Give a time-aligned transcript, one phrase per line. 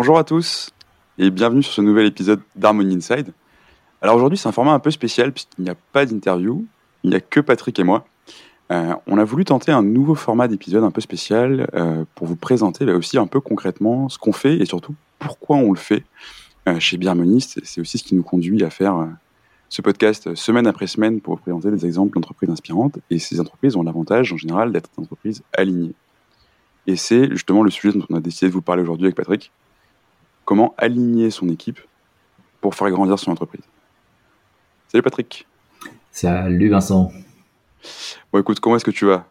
[0.00, 0.70] Bonjour à tous
[1.18, 3.32] et bienvenue sur ce nouvel épisode d'Harmony Inside.
[4.00, 6.64] Alors aujourd'hui c'est un format un peu spécial puisqu'il n'y a pas d'interview,
[7.02, 8.06] il n'y a que Patrick et moi.
[8.70, 12.36] Euh, on a voulu tenter un nouveau format d'épisode un peu spécial euh, pour vous
[12.36, 16.04] présenter là aussi un peu concrètement ce qu'on fait et surtout pourquoi on le fait
[16.68, 17.58] euh, chez Biharmoniste.
[17.64, 19.04] C'est aussi ce qui nous conduit à faire
[19.68, 23.00] ce podcast semaine après semaine pour vous présenter des exemples d'entreprises inspirantes.
[23.10, 25.94] Et ces entreprises ont l'avantage en général d'être des entreprises alignées.
[26.86, 29.50] Et c'est justement le sujet dont on a décidé de vous parler aujourd'hui avec Patrick.
[30.48, 31.78] Comment aligner son équipe
[32.62, 33.60] pour faire grandir son entreprise.
[34.90, 35.46] Salut Patrick.
[36.10, 37.12] Salut Vincent.
[38.32, 39.26] Bon écoute, comment est-ce que tu vas?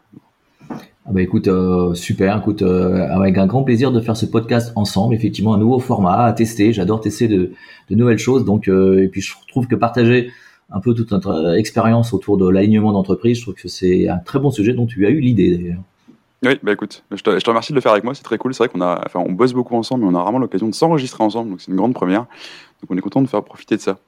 [0.70, 4.70] Ah bah écoute, euh, super, écoute, euh, avec un grand plaisir de faire ce podcast
[4.76, 7.50] ensemble, effectivement un nouveau format à tester, j'adore tester de,
[7.90, 10.30] de, nouvelles choses, donc euh, et puis je trouve que partager
[10.70, 14.38] un peu toute notre expérience autour de l'alignement d'entreprise, je trouve que c'est un très
[14.38, 15.82] bon sujet dont tu as eu l'idée d'ailleurs.
[16.44, 18.54] Oui, bah écoute, je te, remercie de le faire avec moi, c'est très cool.
[18.54, 20.74] C'est vrai qu'on a, enfin, on bosse beaucoup ensemble, mais on a vraiment l'occasion de
[20.74, 22.26] s'enregistrer ensemble, donc c'est une grande première.
[22.80, 23.98] Donc on est content de faire profiter de ça.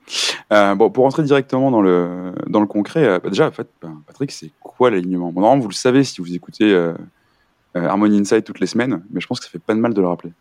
[0.52, 3.68] Euh, bon, pour rentrer directement dans le dans le concret, euh, bah déjà, en fait,
[3.82, 5.32] bah, Patrick, c'est quoi l'alignement?
[5.32, 6.92] Normalement, vous le savez si vous écoutez euh,
[7.77, 9.92] euh, Harmony Inside toutes les semaines, mais je pense que ça fait pas de mal
[9.92, 10.33] de le rappeler.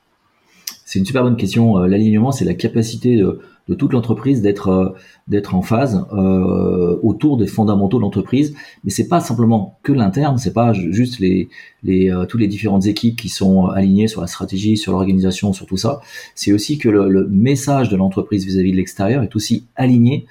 [0.90, 1.78] C'est une super bonne question.
[1.78, 3.40] Euh, l'alignement, c'est la capacité de,
[3.76, 4.90] toute l'entreprise d'être euh,
[5.28, 8.56] d'être en phase euh, autour des fondamentaux de l'entreprise.
[8.84, 11.48] Mais c'est pas simplement que l'interne, c'est pas juste les
[11.84, 15.78] les toutes les différentes équipes qui sont alignées sur la stratégie, sur l'organisation, sur tout
[15.78, 16.02] ça.
[16.34, 20.26] C'est aussi que le, message de l'entreprise vis-à-vis de l'extérieur est aussi aligné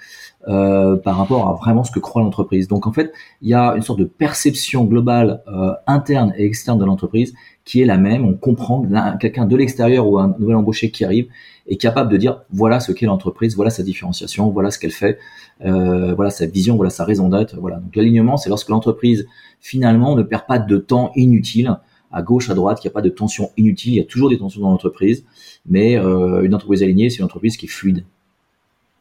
[0.44, 2.66] par rapport à vraiment ce que croit l'entreprise.
[2.66, 5.42] Donc en fait, il y a une sorte de perception globale
[5.86, 7.34] interne et externe de l'entreprise
[7.68, 8.24] qui est la même.
[8.24, 8.82] On comprend
[9.20, 11.28] quelqu'un de l'extérieur ou un nouvel embauché qui arrive
[11.66, 15.18] est capable de dire voilà ce qu'est l'entreprise, voilà sa différenciation, voilà ce qu'elle fait,
[15.66, 17.56] euh, voilà sa vision, voilà sa raison d'être.
[17.60, 17.76] Voilà.
[17.76, 19.26] Donc l'alignement, c'est lorsque l'entreprise
[19.60, 21.78] finalement ne perd pas de temps inutile
[22.10, 23.92] à gauche, à droite, qu'il n'y a pas de tension inutile.
[23.92, 25.26] Il y a toujours des tensions dans l'entreprise,
[25.66, 28.04] mais euh, une entreprise alignée, c'est une entreprise qui est fluide.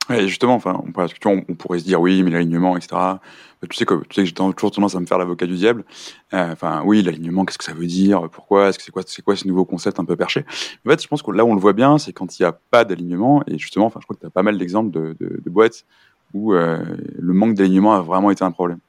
[0.10, 2.96] Ouais, justement, enfin, on, on, pourrait se dire oui, mais l'alignement, etc.
[3.70, 5.84] Tu sais que, tu sais que j'ai toujours tendance à me faire l'avocat du diable.
[6.34, 6.54] Euh,
[6.86, 8.30] oui, l'alignement, qu'est-ce que ça veut dire?
[8.32, 8.70] Pourquoi?
[8.70, 10.46] Est-ce que c'est quoi, c'est quoi ce nouveau concept un peu perché?
[10.86, 12.58] En fait, je pense que là on le voit bien, c'est quand il n'y a
[12.72, 13.44] pas d'alignement.
[13.48, 15.86] Et justement, enfin, je crois que tu as pas mal d'exemples de, boîtes
[16.34, 16.84] où euh,
[17.18, 18.80] le manque d'alignement a vraiment été un problème.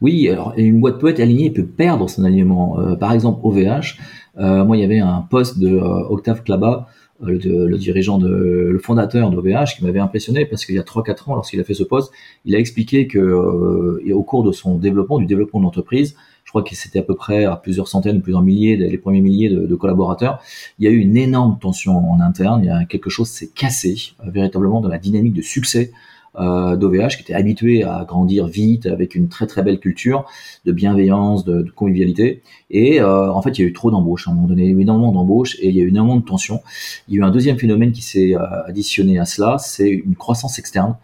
[0.00, 2.78] Oui, alors une boîte peut être alignée et peut perdre son alignement.
[2.78, 3.98] Euh, par exemple, OVH,
[4.38, 6.88] moi, il y avait un poste de Octave Klaba euh,
[7.22, 11.30] le, le, dirigeant, de, le fondateur d'OVH, qui m'avait impressionné parce qu'il y a 3-4
[11.30, 12.12] ans, lorsqu'il a fait ce poste,
[12.44, 16.50] il a expliqué que euh, au cours de son développement, du développement de l'entreprise, je
[16.50, 19.74] crois que c'était à peu près à plusieurs centaines, plusieurs milliers, les premiers milliers de,
[19.74, 20.40] collaborateurs,
[20.78, 23.50] il y a eu une énorme tension en interne, il y a quelque chose s'est
[23.54, 25.92] cassé euh, véritablement dans la dynamique de succès
[26.38, 30.24] euh, d'OVH qui était habitué à grandir vite avec une très très belle culture
[30.64, 32.42] de bienveillance, de, de convivialité.
[32.70, 34.28] Et euh, en fait, il y a eu trop d'embauches.
[34.28, 35.88] À un moment donné, il y a eu énormément d'embauches et il y a eu
[35.88, 36.60] énormément de tensions.
[37.08, 40.16] Il y a eu un deuxième phénomène qui s'est euh, additionné à cela, c'est une
[40.16, 40.96] croissance externe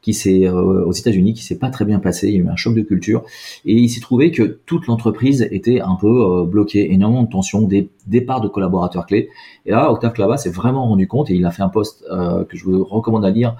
[0.00, 2.28] qui s'est euh, aux États-Unis qui s'est pas très bien passé.
[2.28, 3.24] Il y a eu un choc de culture
[3.64, 7.62] et il s'est trouvé que toute l'entreprise était un peu euh, bloquée, énormément de tensions,
[7.62, 9.28] des départs de collaborateurs clés.
[9.66, 12.44] Et là, Octave Clava s'est vraiment rendu compte et il a fait un post euh,
[12.44, 13.56] que je vous recommande à lire,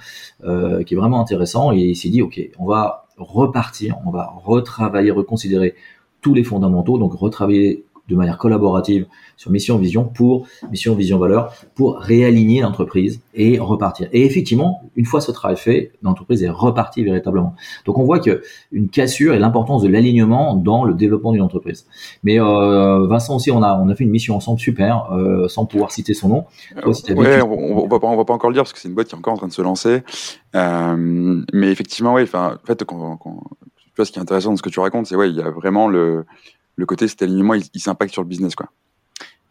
[0.86, 1.72] qui est vraiment intéressant.
[1.72, 5.74] Et il s'est dit, ok, on va repartir, on va retravailler, reconsidérer
[6.20, 11.52] tous les fondamentaux, donc retravailler de manière collaborative sur mission vision pour mission vision valeur
[11.74, 14.08] pour réaligner l'entreprise et repartir.
[14.12, 17.54] Et effectivement, une fois ce travail fait, l'entreprise est repartie véritablement.
[17.84, 18.42] Donc on voit que
[18.72, 21.86] une cassure et l'importance de l'alignement dans le développement d'une entreprise.
[22.24, 25.66] Mais euh, Vincent aussi, on a on a fait une mission ensemble super, euh, sans
[25.66, 26.44] pouvoir citer son nom.
[26.82, 28.78] Toi, si ouais, on, on, va pas on va pas encore le dire parce que
[28.78, 30.02] c'est une boîte qui est encore en train de se lancer.
[30.54, 32.22] Euh, mais effectivement, oui.
[32.22, 34.80] Enfin, en fait, quand, quand, tu vois, ce qui est intéressant dans ce que tu
[34.80, 36.24] racontes, c'est ouais, il y a vraiment le
[36.78, 38.70] le côté cet alignement, il, il s'impacte sur le business, quoi.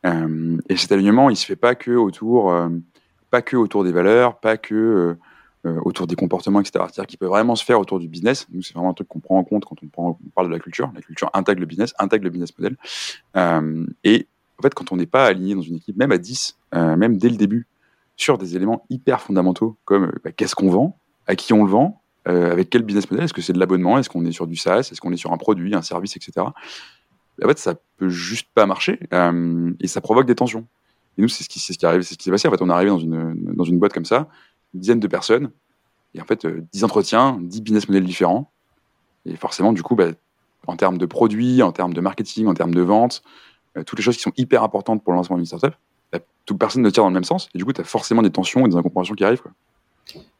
[0.06, 2.70] Euh, et cet alignement, il se fait pas que autour, euh,
[3.30, 5.18] pas que autour des valeurs, pas que
[5.66, 6.86] euh, autour des comportements, etc.
[6.86, 8.48] C'est-à-dire qu'il peut vraiment se faire autour du business.
[8.54, 10.90] Nous, c'est vraiment un truc qu'on prend en compte quand on, parle de la culture.
[10.96, 12.78] La culture intègre le business, intègre le business model.
[14.04, 14.28] Et
[14.58, 17.18] en fait, quand on n'est pas aligné dans une équipe, même à 10, euh, même
[17.18, 17.68] dès le début,
[18.16, 20.98] sur des éléments hyper fondamentaux comme bah, qu'est-ce qu'on vend,
[21.28, 24.10] à qui on le vend, avec quel business model, est-ce que c'est de l'abonnement, est-ce
[24.10, 26.48] qu'on est sur du SaaS, est-ce qu'on est sur un produit, un service, etc
[27.46, 30.66] en fait, ça peut juste pas marcher euh, et ça provoque des tensions.
[31.18, 32.48] Et nous, c'est ce qui, c'est ce c'est ce qui s'est passé.
[32.48, 34.28] En fait, on est arrivé dans une, dans une boîte comme ça,
[34.74, 35.52] une dizaine de personnes,
[36.14, 38.52] et en fait, euh, 10 entretiens, 10 business models différents.
[39.26, 40.10] Et forcément, du coup, bah,
[40.66, 43.22] en termes de produits, en termes de marketing, en termes de vente,
[43.78, 45.74] euh, toutes les choses qui sont hyper importantes pour le lancement d'une startup,
[46.12, 47.50] bah, toute personne ne tire dans le même sens.
[47.54, 49.44] Et du coup, tu as forcément des tensions et des incompréhensions qui arrivent.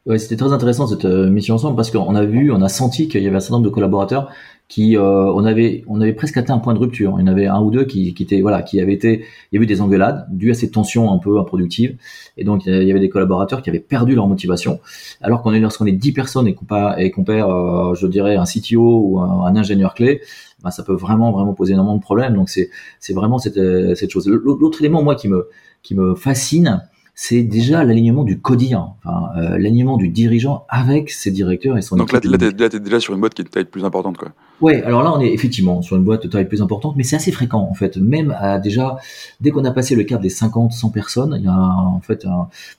[0.08, 3.22] Ouais, c'était très intéressant cette mission ensemble parce qu'on a vu, on a senti qu'il
[3.22, 4.30] y avait un certain nombre de collaborateurs
[4.66, 7.16] qui euh, on avait on avait presque atteint un point de rupture.
[7.18, 9.54] Il y en avait un ou deux qui, qui étaient voilà qui avaient été il
[9.54, 11.98] y avait eu des engueulades dues à ces tensions un peu improductives
[12.38, 14.80] et donc il y avait des collaborateurs qui avaient perdu leur motivation.
[15.20, 16.66] Alors qu'on est lorsqu'on est 10 personnes et qu'on
[16.96, 20.22] et qu'on perd euh, je dirais un CTO ou un, ingénieur clé,
[20.62, 22.32] bah, ça peut vraiment vraiment poser énormément de problèmes.
[22.32, 23.60] Donc c'est c'est vraiment cette
[23.94, 24.26] cette chose.
[24.26, 25.48] L'autre élément moi qui me
[25.82, 26.82] qui me fascine
[27.20, 31.96] c'est déjà l'alignement du codir, enfin, euh, l'alignement du dirigeant avec ses directeurs et son
[31.96, 34.28] Donc là, là, t'es, déjà sur une boîte qui est de taille plus importante, quoi.
[34.60, 37.16] Ouais, alors là, on est effectivement sur une boîte de taille plus importante, mais c'est
[37.16, 37.96] assez fréquent, en fait.
[37.96, 38.98] Même à déjà,
[39.40, 42.24] dès qu'on a passé le cap des 50, 100 personnes, il y a en fait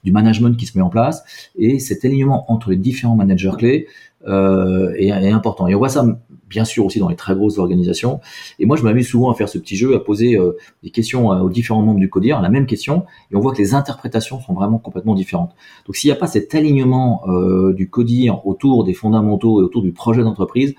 [0.06, 1.22] du management qui se met en place,
[1.58, 3.88] et cet alignement entre les différents managers clés
[4.26, 5.68] euh, est, est important.
[5.68, 6.06] Et on voit ça
[6.50, 8.20] bien sûr aussi dans les très grosses organisations.
[8.58, 11.32] Et moi, je m'amuse souvent à faire ce petit jeu, à poser euh, des questions
[11.32, 14.42] euh, aux différents membres du CODIR, la même question, et on voit que les interprétations
[14.42, 15.56] sont vraiment complètement différentes.
[15.86, 19.84] Donc, s'il n'y a pas cet alignement euh, du CODIR autour des fondamentaux et autour
[19.84, 20.76] du projet d'entreprise,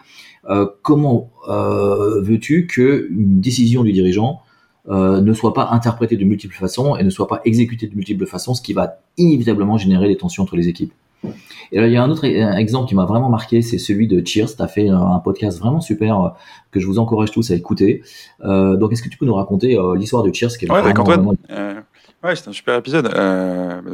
[0.82, 4.40] comment veux-tu qu'une décision du dirigeant
[4.88, 8.54] ne soit pas interprétée de multiples façons et ne soit pas exécutée de multiples façons,
[8.54, 10.92] ce qui va inévitablement générer des tensions entre les équipes?
[11.72, 14.26] Et là, il y a un autre exemple qui m'a vraiment marqué, c'est celui de
[14.26, 14.56] Cheers.
[14.56, 16.28] Tu as fait un podcast vraiment super euh,
[16.70, 18.02] que je vous encourage tous à écouter.
[18.44, 20.78] Euh, donc, est-ce que tu peux nous raconter euh, l'histoire de Cheers qui est Ouais,
[20.78, 21.36] avec Antoine.
[22.24, 23.12] ouais, c'était un super épisode.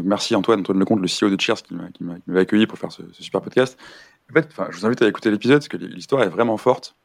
[0.04, 1.74] merci Antoine, Antoine Lecomte, le CEO de Cheers, qui
[2.04, 3.78] m'a accueilli pour faire ce, super podcast.
[4.30, 6.96] En fait, je vous invite à écouter l'épisode parce que l'histoire est vraiment forte.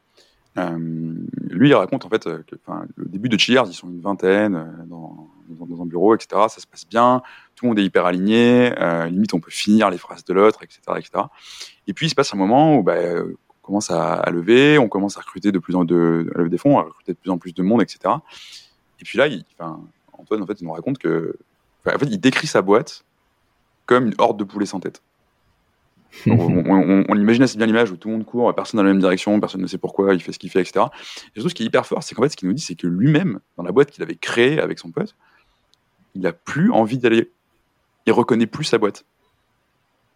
[0.56, 2.56] lui, il raconte en fait que,
[2.96, 6.28] le début de Cheers, ils sont une vingtaine dans, dans, un bureau, etc.
[6.48, 7.22] Ça se passe bien
[7.62, 10.64] tout le monde est hyper aligné, euh, limite on peut finir les phrases de l'autre,
[10.64, 11.26] etc., etc.
[11.86, 15.16] Et puis il se passe un moment où bah, on commence à, lever, on commence
[15.16, 17.38] à recruter de plus en de, à lever des fonds, à recruter de plus en
[17.38, 18.14] plus de monde, etc.
[19.00, 19.44] Et puis là, il,
[20.12, 21.36] Antoine en fait il nous raconte que,
[21.86, 23.04] en fait, il décrit sa boîte
[23.86, 25.00] comme une horde de poulets sans tête.
[26.26, 29.38] on, imagine assez bien l'image où tout le monde court, personne dans la même direction,
[29.38, 30.86] personne ne sait pourquoi, il fait ce qu'il fait, etc.
[31.28, 32.74] Et surtout, ce qui est hyper fort, c'est qu'en fait, ce qu'il nous dit, c'est
[32.74, 35.14] que lui-même, dans la boîte qu'il avait créée avec son pote,
[36.14, 37.30] il n'a plus envie d'aller
[38.06, 39.04] il reconnaît plus sa boîte.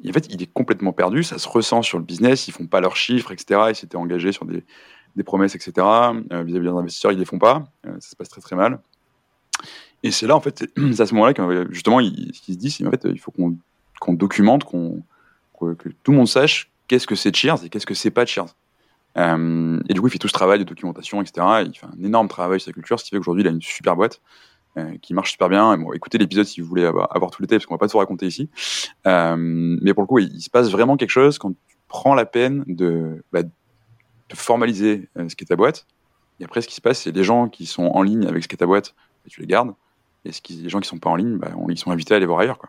[0.07, 2.81] en fait, il est complètement perdu, ça se ressent sur le business, ils font pas
[2.81, 3.61] leurs chiffres, etc.
[3.71, 4.65] Ils s'étaient engagés sur des,
[5.25, 5.73] promesses, etc.
[6.33, 8.81] Euh, vis-à-vis des investisseurs, ils les font pas, euh, ça se passe très très mal.
[10.03, 12.71] Et c'est là, en fait, c'est à ce moment-là que justement, ce qu'il se dit,
[12.71, 15.03] c'est en fait, il faut qu'on documente, qu'on
[15.59, 18.55] que tout le monde sache qu'est-ce que c'est Cheers et qu'est-ce que c'est pas Cheers.
[19.17, 21.65] Euh, et du coup, il fait tout ce travail de documentation, etc.
[21.67, 23.63] il fait un énorme travail sur sa culture, ce qui fait qu'aujourd'hui, il a une
[23.63, 24.21] super boîte.
[24.79, 25.75] Euh, qui marche super bien.
[25.95, 28.51] écoutez l'épisode si vous voulez avoir, tout l'été, parce qu'on va pas tout raconter ici.
[29.07, 32.27] Euh, mais pour le coup, il, se passe vraiment quelque chose quand tu prends la
[32.27, 33.41] peine de, bah,
[34.35, 35.87] formaliser euh, ce qu'est ta boîte.
[36.41, 38.49] Et après, ce qui se passe, c'est les gens qui sont en ligne avec ce
[38.49, 38.95] qu'est ta boîte,
[39.25, 39.73] bah, tu les gardes.
[40.27, 42.19] Et ce qui, les gens qui sont pas en ligne, bah, ils sont invités à
[42.19, 42.59] aller voir ailleurs.
[42.59, 42.69] Quoi.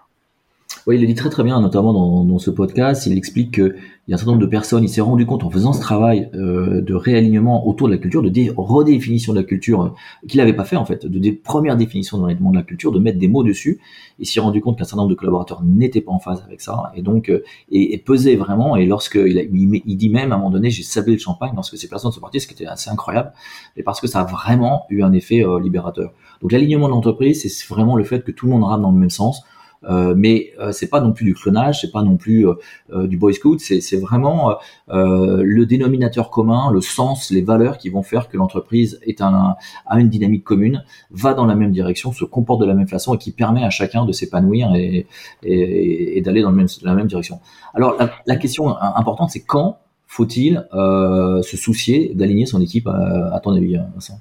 [0.88, 3.06] Oui, il le dit très très bien, notamment dans, dans ce podcast.
[3.08, 3.76] Il explique qu'il
[4.08, 6.30] y a un certain nombre de personnes, il s'est rendu compte en faisant ce travail
[6.34, 9.90] euh, de réalignement autour de la culture, de redéfinition de la culture, euh,
[10.30, 12.94] qu'il n'avait pas fait en fait, de des premières définitions de réalignement de la culture,
[12.94, 13.82] de mettre des mots dessus.
[14.20, 16.94] Il s'est rendu compte qu'un certain nombre de collaborateurs n'étaient pas en phase avec ça,
[16.96, 18.78] et donc euh, et, pesait vraiment.
[18.78, 21.52] Et lorsque il, a, il, dit même à un moment donné, j'ai sablé le champagne
[21.54, 23.34] lorsque ces personnes sont parties, ce qui était assez incroyable,
[23.76, 26.14] et parce que ça a vraiment eu un effet euh, libérateur.
[26.42, 28.98] Donc l'alignement de l'entreprise, c'est vraiment le fait que tout le monde rame dans le
[28.98, 29.44] même sens
[29.84, 33.34] mais euh, c'est pas non plus du clonage, c'est pas non plus euh, du boy
[33.34, 34.56] scout, c'est vraiment
[34.90, 40.00] le dénominateur commun, le sens, les valeurs qui vont faire que l'entreprise est un, a
[40.00, 43.18] une dynamique commune, va dans la même direction, se comporte de la même façon et
[43.18, 45.08] qui permet à chacun de s'épanouir et,
[45.44, 47.40] et, et d'aller dans, dans, la même direction.
[47.74, 53.40] Alors la, la question importante, c'est quand faut-il se soucier d'aligner son équipe à, à
[53.40, 54.20] ton avis, Vincent?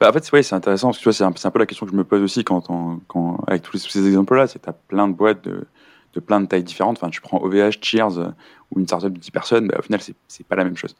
[0.00, 1.96] Bah, en fait, c'est intéressant parce que c'est un, un, peu la question que je
[1.96, 2.98] me pose aussi quand,
[3.46, 4.46] avec tous, ces exemples-là.
[4.46, 5.66] C'est tu as plein de boîtes de,
[6.14, 6.98] de, plein de tailles différentes.
[6.98, 8.28] Enfin, tu prends OVH, Cheers euh,
[8.70, 10.94] ou une startup de 10 personnes, bah, au final, c'est pas la même chose.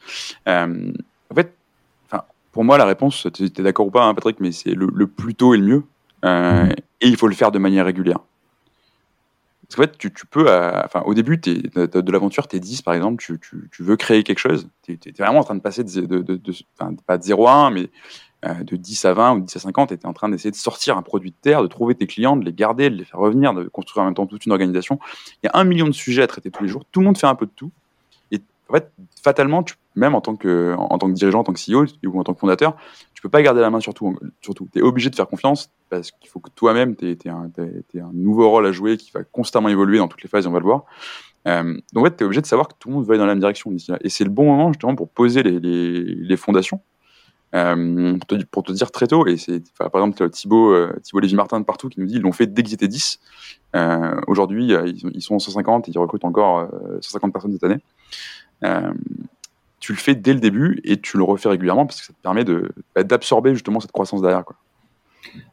[0.49, 0.93] Euh,
[1.31, 1.55] en fait,
[2.53, 5.35] pour moi, la réponse, tu es, d'accord ou pas, hein, Patrick, mais c'est le, plus
[5.35, 5.83] tôt et le mieux.
[6.25, 8.19] Euh, et il faut le faire de manière régulière.
[9.69, 12.81] Parce qu'en fait, tu, tu peux, enfin, au début es, de, l'aventure, tu es 10
[12.81, 15.61] par exemple, tu, tu, tu, veux créer quelque chose, tu es, vraiment en train de
[15.61, 16.53] passer de, de, de,
[17.07, 17.91] pas de 0 à 1, mais
[18.45, 20.97] de 10 à 20 ou 10 à 50, tu étais en train d'essayer de sortir
[20.97, 23.53] un produit de terre, de trouver tes clients, de les garder, de les faire revenir,
[23.53, 24.99] de construire en même temps toute une organisation.
[25.43, 26.85] Il y a un million de sujets à traiter tous les jours.
[26.93, 27.73] Tout le monde fait un peu de tout.
[28.31, 28.93] Et en fait,
[29.23, 29.65] fatalement,
[29.97, 32.33] même en tant, que, en tant que dirigeant, en tant que CEO ou en tant
[32.33, 32.77] que fondateur,
[33.15, 34.17] tu peux pas garder la main sur tout.
[34.41, 37.51] Surtout, tu es obligé de faire confiance parce qu'il faut que toi-même, tu aies, un,
[38.13, 40.65] nouveau rôle à jouer qui va constamment évoluer dans toutes les phases, on va le
[40.65, 40.85] voir.
[41.49, 43.19] Euh, donc, en fait, tu es obligé de savoir que tout le monde va aller
[43.19, 46.81] dans la même direction Et c'est le bon moment, justement, pour poser les fondations
[47.53, 51.65] pour te, pour, te, dire très tôt, et c'est par exemple Thibaut, Thibaut Lévy-Martin de
[51.65, 53.21] partout qui nous dit ils l'ont fait dès qu'ils étaient 10.
[54.27, 56.69] Aujourd'hui, ils, ils, sont 150 et ils recrutent encore
[57.01, 57.81] 150 personnes cette année
[59.81, 62.23] tu le fais dès le début et tu le refais régulièrement parce que ça te
[62.23, 62.45] permet
[62.95, 64.45] bah, d'absorber justement cette croissance derrière.
[64.45, 64.57] Quoi.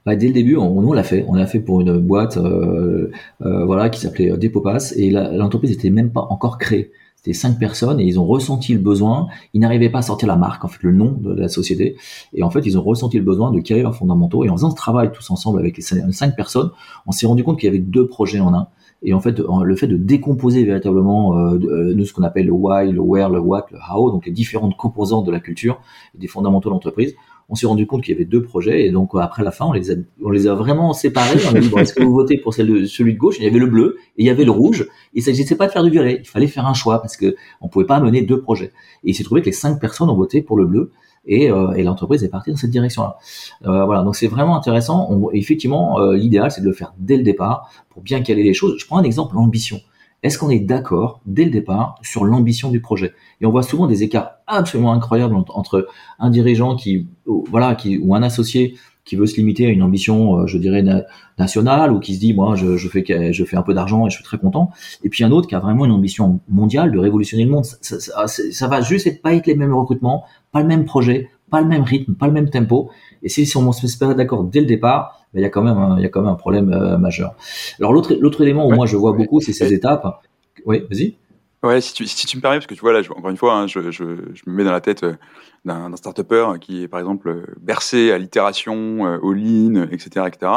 [0.06, 1.26] Dès le début, on, on l'a fait.
[1.28, 3.12] On l'a fait pour une boîte euh,
[3.42, 6.92] euh, voilà, qui s'appelait euh, Depopass et l'entreprise n'était même pas encore créée.
[7.34, 9.28] Cinq personnes et ils ont ressenti le besoin.
[9.54, 11.96] Ils n'arrivaient pas à sortir la marque, en fait, le nom de la société.
[12.34, 14.44] Et en fait, ils ont ressenti le besoin de créer leurs fondamentaux.
[14.44, 16.72] Et en faisant ce travail tous ensemble avec les cinq personnes,
[17.06, 18.68] on s'est rendu compte qu'il y avait deux projets en un.
[19.04, 22.54] Et en fait, le fait de décomposer véritablement euh, euh, nous ce qu'on appelle le
[22.54, 25.80] why, le where, le what, le how, donc les différentes composantes de la culture
[26.16, 27.14] et des fondamentaux de l'entreprise,
[27.50, 29.72] on s'est rendu compte qu'il y avait deux projets et donc après la fin, on
[29.72, 31.40] les a, on les a vraiment séparés.
[31.52, 33.36] On a dit est-ce que vous votez pour celle de, celui de gauche?
[33.38, 34.88] Il y avait le bleu et il y avait le rouge.
[35.14, 37.68] Il s'agissait pas de faire du violet, il fallait faire un choix parce que on
[37.68, 38.72] pouvait pas mener deux projets.
[39.04, 40.92] Et il s'est trouvé que les cinq personnes ont voté pour le bleu
[41.28, 43.18] et, euh, et l'entreprise est partie dans cette direction-là.
[43.66, 45.08] Euh, voilà, donc c'est vraiment intéressant.
[45.12, 48.54] On, effectivement, euh, l'idéal c'est de le faire dès le départ pour bien caler les
[48.54, 48.76] choses.
[48.80, 49.80] Je prends un exemple, l'ambition.
[50.24, 53.14] Est-ce qu'on est, d'accord dès le départ sur l'ambition du projet?
[53.42, 55.88] Et on voit souvent des écarts absolument incroyables entre
[56.20, 60.40] un dirigeant qui, voilà, qui ou un associé qui veut se limiter à une ambition,
[60.40, 60.84] euh, je dirais,
[61.38, 64.16] nationale, ou qui se dit, moi, je, fais, je fais un peu d'argent et je
[64.16, 64.72] suis très content.
[65.04, 67.66] Et puis un autre qui a vraiment une ambition mondiale de révolutionner le monde.
[67.66, 71.84] Ça, va juste pas être les mêmes recrutements, pas le même projet, pas le même
[71.84, 72.90] rythme, pas le même tempo.
[73.22, 75.78] Et si, on se met d'accord dès le départ, ben, il y a quand même
[75.78, 77.36] un, il y a quand même un problème euh, majeur.
[77.80, 80.22] Alors l'autre l'autre élément où moi je vois beaucoup, c'est ces étapes.
[80.66, 81.16] Oui, vas-y.
[81.66, 83.80] Ouais, si tu, me permets, parce que tu vois, là, encore une fois, hein, je,
[83.80, 85.16] me mets dans la tête euh,
[85.66, 90.52] d'un start-upper qui est, par exemple, euh, bercé à l'itération, au lean, etc., etc.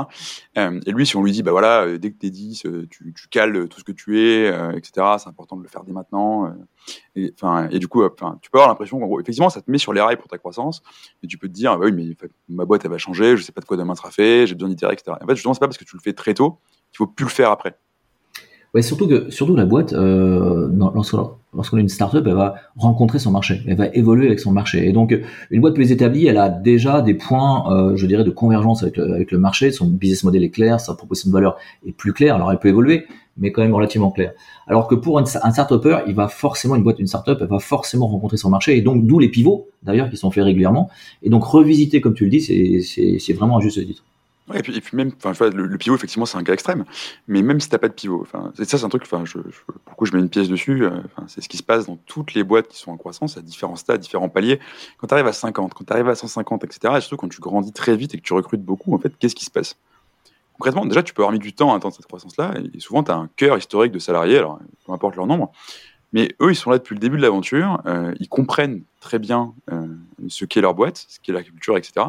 [0.55, 3.69] Et lui, si on lui dit, bah voilà, euh, dès que t'es 10, tu, cales
[3.69, 6.55] tout ce que tu es, etc., c'est important de le faire dès maintenant.
[7.17, 7.33] et,
[7.79, 8.07] du coup,
[8.43, 10.37] tu peux avoir l'impression qu'en gros, effectivement, ça te met sur les rails pour ta
[10.37, 10.83] croissance,
[11.23, 13.53] et tu peux te dire, bah oui, mais ma boîte, elle va changer, je sais
[13.53, 15.17] pas de quoi demain sera fait, j'ai besoin d'itérer, etc.
[15.19, 16.59] en fait, justement, c'est pas parce que tu le fais très tôt
[16.91, 17.79] qu'il faut plus le faire après.
[18.83, 20.69] Surtout que surtout la boîte, euh,
[21.55, 24.89] lorsqu'on est une startup, elle va rencontrer son marché, elle va évoluer avec son marché.
[24.89, 25.19] Et donc,
[25.51, 28.97] une boîte plus établie, elle a déjà des points, euh, je dirais, de convergence avec
[28.97, 29.73] le, avec le marché.
[29.73, 31.57] Son business model est clair, sa proposition de valeur
[31.87, 32.35] est plus claire.
[32.35, 33.07] Alors, elle peut évoluer,
[33.37, 34.33] mais quand même relativement claire.
[34.67, 37.61] Alors que pour un, un startupper, il va forcément une boîte, une startup, elle va
[37.61, 38.77] forcément rencontrer son marché.
[38.77, 40.91] Et donc, d'où les pivots, d'ailleurs, qui sont faits régulièrement.
[41.23, 44.05] Et donc, revisiter, comme tu le dis, c'est vraiment un juste titre.
[44.55, 46.85] Et, puis, et même, le, le, pivot, effectivement, c'est un cas extrême.
[47.27, 50.07] Mais même si t'as pas de pivot, enfin, ça, c'est un truc, je, je, pourquoi
[50.07, 50.91] je mets une pièce dessus, euh,
[51.27, 53.77] c'est ce qui se passe dans toutes les boîtes qui sont en croissance, à différents
[53.77, 54.61] stades, différents paliers.
[54.99, 57.41] Quand tu arrives à 50, quand tu arrives à 150, etc., et surtout quand tu
[57.41, 59.77] grandis très vite et que tu recrutes beaucoup, en fait, qu'est-ce qui se passe?
[60.55, 63.13] Concrètement, déjà, tu peux avoir mis du temps à atteindre cette croissance-là, et souvent, tu
[63.13, 65.53] as un cœur historique de salariés, alors, peu importe leur nombre,
[66.13, 69.53] mais eux, ils sont là depuis le début de l'aventure, euh, ils comprennent très bien
[69.71, 69.87] euh,
[70.29, 72.07] ce qu'est leur boîte, ce qu'est la culture, etc.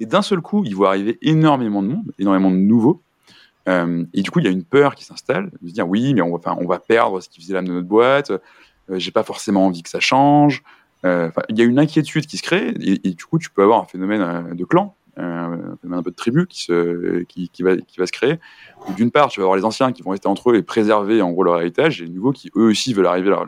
[0.00, 3.02] Et d'un seul coup, ils voient arriver énormément de monde, énormément de nouveaux.
[3.68, 6.14] Euh, et du coup, il y a une peur qui s'installe, de se dire oui,
[6.14, 8.32] mais on va, perdre ce qui faisait l'âme de notre boîte,
[8.90, 10.62] j'ai pas forcément envie que ça change.
[11.04, 13.80] Il y a une inquiétude qui se crée, et, et, du coup, tu peux avoir
[13.80, 15.56] un phénomène de clan, euh,
[15.90, 18.38] un peu de tribu qui, va, se créer.
[18.96, 21.30] D'une part, tu vas avoir les anciens qui vont rester entre eux et préserver en
[21.30, 23.46] gros leur héritage, et les nouveaux qui eux aussi veulent arriver, leur,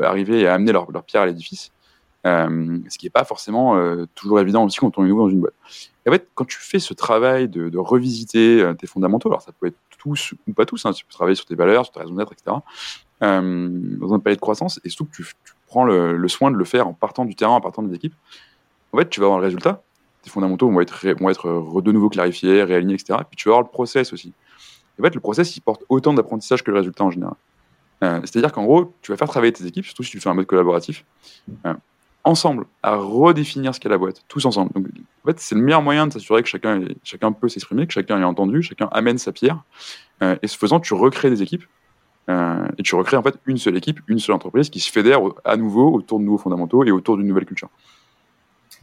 [0.00, 1.70] et amener leur, pierre à l'édifice.
[2.26, 5.30] Euh, ce qui n'est pas forcément euh, toujours évident aussi quand on est nouveau dans
[5.30, 5.54] une boîte.
[6.06, 9.52] Et en fait, quand tu fais ce travail de, revisiter euh, tes fondamentaux, alors ça
[9.52, 12.00] peut être tous ou pas tous, hein, tu peux travailler sur tes valeurs, sur ta
[12.00, 12.56] raison d'être, etc.,
[13.22, 13.68] euh,
[13.98, 16.56] dans un palier de croissance, et surtout que tu, tu prends le, le, soin de
[16.56, 18.14] le faire en partant du terrain, en partant des équipes,
[18.92, 19.82] en fait, tu vas avoir le résultat,
[20.24, 23.62] tes fondamentaux vont être, vont être de nouveau clarifiés, réalignés, etc., puis tu vas avoir
[23.62, 24.32] le process aussi.
[24.98, 27.34] En fait, le process, il porte autant d'apprentissage que le résultat en général.
[28.02, 30.34] Euh, C'est-à-dire qu'en gros, tu vas faire travailler tes équipes, surtout si tu fais un
[30.34, 31.04] mode collaboratif,
[31.66, 31.74] euh,
[32.22, 34.70] ensemble à redéfinir ce qu'est la boîte, tous ensemble.
[34.76, 38.20] En fait, c'est le meilleur moyen de s'assurer que chacun, chacun peut s'exprimer, que chacun
[38.20, 39.62] est entendu, chacun amène sa pierre.
[40.22, 41.64] Euh, et ce faisant, tu recrées des équipes.
[42.30, 45.20] Euh, et tu recrées en fait une seule équipe, une seule entreprise qui se fédère
[45.44, 47.68] à nouveau autour de nouveaux fondamentaux et autour d'une nouvelle culture.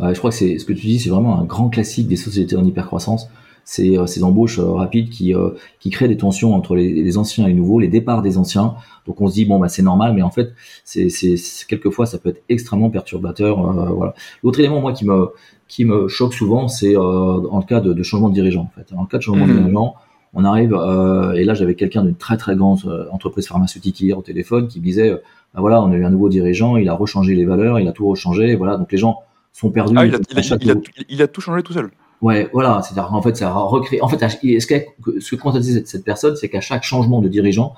[0.01, 2.15] Ouais, je crois que c'est ce que tu dis, c'est vraiment un grand classique des
[2.15, 3.29] sociétés en hypercroissance
[3.63, 7.17] ces, euh, ces embauches euh, rapides qui, euh, qui créent des tensions entre les, les,
[7.17, 8.75] anciens et les nouveaux, les départs des anciens.
[9.07, 10.53] Donc on se dit bon bah c'est normal, mais en fait
[10.83, 11.35] c'est, c'est
[11.67, 13.61] quelquefois ça peut être extrêmement perturbateur.
[13.93, 14.13] voilà.
[14.43, 15.29] L'autre élément moi qui me
[15.67, 18.63] qui me choque souvent, c'est en le cas de, de, changement de dirigeant.
[18.63, 19.49] En fait, en cas de changement mmh.
[19.49, 19.95] de dirigeant,
[20.33, 24.21] on arrive euh, et là j'avais quelqu'un d'une très très grande entreprise pharmaceutique hier au
[24.21, 25.11] téléphone qui me disait
[25.53, 27.91] bah voilà on a eu un nouveau dirigeant, il a rechangé les valeurs, il a
[27.91, 29.19] tout rechangé, voilà donc les gens
[29.53, 29.95] sont perdus.
[29.97, 30.75] Ah, il, a, il, a, il, a,
[31.09, 31.91] il, a, tout changé tout seul.
[32.21, 33.99] Ouais, voilà, c'est-à-dire en fait, ça recrée.
[34.01, 37.73] En fait, ce que constate cette personne, c'est qu'à chaque changement de dirigeant,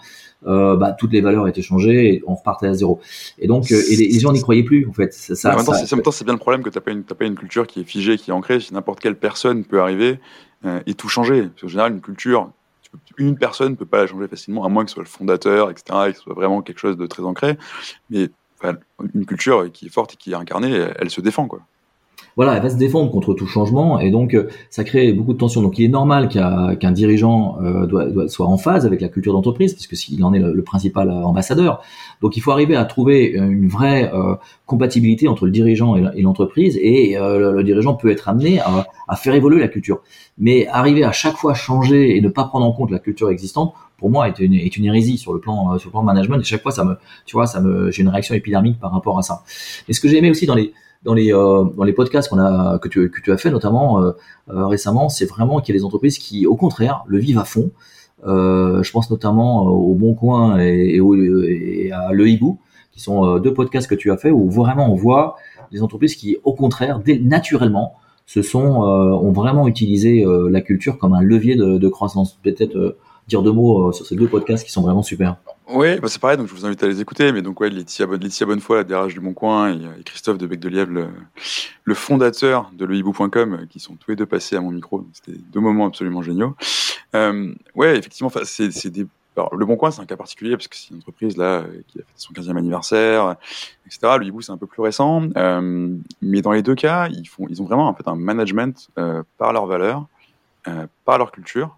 [0.46, 3.00] euh, bah, toutes les valeurs étaient changées et on repartait à zéro.
[3.40, 5.14] Et donc, euh, et les, gens n'y croyaient plus, en fait.
[5.14, 5.66] Ça, en même
[6.04, 7.86] temps, c'est bien le problème que tu n'as pas, une, pas une culture qui est
[7.86, 8.60] figée, qui est ancrée.
[8.60, 10.20] Si n'importe quelle personne peut arriver
[10.66, 11.44] euh, et tout changer.
[11.44, 12.52] Parce qu'en général, une culture,
[13.18, 15.72] une personne ne peut pas la changer facilement, à moins que ce soit le fondateur,
[15.72, 17.58] etc., et que ce soit vraiment quelque chose de très ancré.
[18.10, 18.30] Mais
[19.14, 21.62] une culture qui est forte et qui est incarnée, elle, se défend, quoi
[22.36, 25.38] voilà, elle va se défendre contre tout changement et donc euh, ça crée beaucoup de
[25.38, 25.62] tensions.
[25.62, 29.88] Donc il est normal qu'un dirigeant euh, soit en phase avec la culture d'entreprise parce
[29.88, 31.84] que s'il en est le, principal euh, ambassadeur.
[32.22, 34.12] Donc il faut arriver à trouver une vraie
[34.66, 39.60] compatibilité entre le dirigeant et l'entreprise et le, dirigeant peut être amené à, faire évoluer
[39.60, 40.02] la culture.
[40.38, 43.74] Mais arriver à chaque fois changer et ne pas prendre en compte la culture existante,
[43.98, 46.72] pour moi est une, hérésie sur le plan sur le plan management et chaque fois
[46.72, 49.44] ça me tu vois ça me j'ai une réaction épidermique par rapport à ça.
[49.88, 50.74] Et ce que j'ai aimé aussi dans les
[51.04, 54.02] dans les euh, dans les podcasts qu'on a que tu que tu as fait notamment
[54.02, 54.12] euh,
[54.50, 57.46] euh, récemment, c'est vraiment qu'il y a des entreprises qui au contraire le vivent à
[57.46, 57.72] fond.
[58.26, 62.60] je pense notamment au Bon Coin et, et, à Le Hibou,
[62.92, 65.36] qui sont deux podcasts que tu as fait où vraiment on voit
[65.72, 67.96] des entreprises qui au contraire naturellement
[68.26, 68.82] se sont
[69.28, 72.40] ont vraiment utilisé la culture comme un levier de, de croissance.
[72.42, 72.96] Peut-être
[73.28, 75.38] dire deux mots sur ces deux podcasts qui sont vraiment super.
[75.68, 77.32] Oui, bah c'est pareil, donc je vous invite à les écouter.
[77.32, 81.94] Mais donc, ouais, Laetitia, Bonnefoy, la DRH du Bon Coin, et, Christophe de Bec le,
[81.94, 85.06] fondateur de lehibou.com, qui sont tous les deux passés à mon micro.
[85.14, 86.56] C'était deux moments absolument géniaux.
[87.16, 89.08] Euh, ouais, effectivement, c'est des.
[89.52, 92.02] Le Bon Coin, c'est un cas particulier parce que c'est une entreprise là qui a
[92.02, 93.36] fait son 15e anniversaire,
[93.88, 94.18] etc.
[94.20, 95.24] Le hibou, c'est un peu plus récent.
[95.36, 98.90] Euh, mais dans les deux cas, ils, font, ils ont vraiment en fait, un management
[99.00, 100.06] euh, par leurs valeurs,
[100.68, 101.76] euh, par leur culture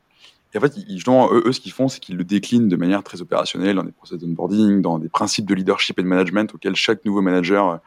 [0.53, 3.21] et en fait, justement, eux, ce qu'ils font, c'est qu'ils le déclinent de manière très
[3.21, 7.03] opérationnelle dans des process d'onboarding, dans des principes de leadership et de management auxquels chaque
[7.03, 7.81] nouveau manager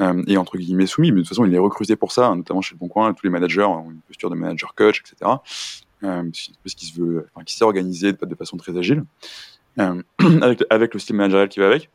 [0.00, 1.10] euh, est entre guillemets soumis.
[1.10, 3.12] Mais de toute façon, il est recruté pour ça, hein, notamment chez le Bon Coin.
[3.12, 5.32] Tous les managers ont une posture de manager coach, etc.
[6.04, 6.30] Euh,
[6.62, 9.04] parce qu'il se veut, qui s'est organisé de, façon très agile,
[9.78, 10.00] euh,
[10.70, 11.90] avec, le style managérial qui va avec.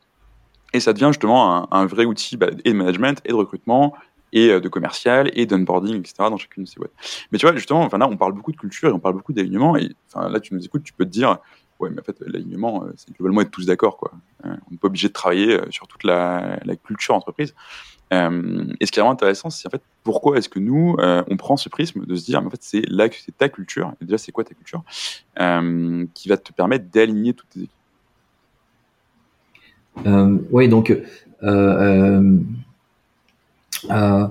[0.74, 3.94] Et ça devient justement un, un vrai outil bah, et de management et de recrutement
[4.34, 6.16] et euh, de commercial et d'onboarding, etc.
[6.20, 6.92] dans chacune de ces boîtes.
[7.32, 9.32] Mais tu vois, justement, enfin là, on parle beaucoup de culture et on parle beaucoup
[9.32, 9.78] d'alignement.
[9.78, 11.38] Et là, tu nous écoutes, tu peux te dire,
[11.80, 14.12] ouais, mais en fait, l'alignement, euh, c'est globalement être tous d'accord, quoi.
[14.46, 17.56] Euh, on n'est pas obligé de travailler sur toute la, culture entreprise.
[18.12, 18.16] Et
[18.86, 21.68] ce qui est vraiment intéressant, c'est en fait pourquoi est-ce que nous, on prend ce
[21.68, 23.92] prisme de se dire, mais en fait, c'est là que c'est ta culture.
[24.02, 24.84] Et déjà, c'est quoi ta culture
[26.14, 27.72] qui va te permettre d'aligner toutes tes équipes?
[30.52, 30.96] oui, donc
[33.92, 34.28] euh,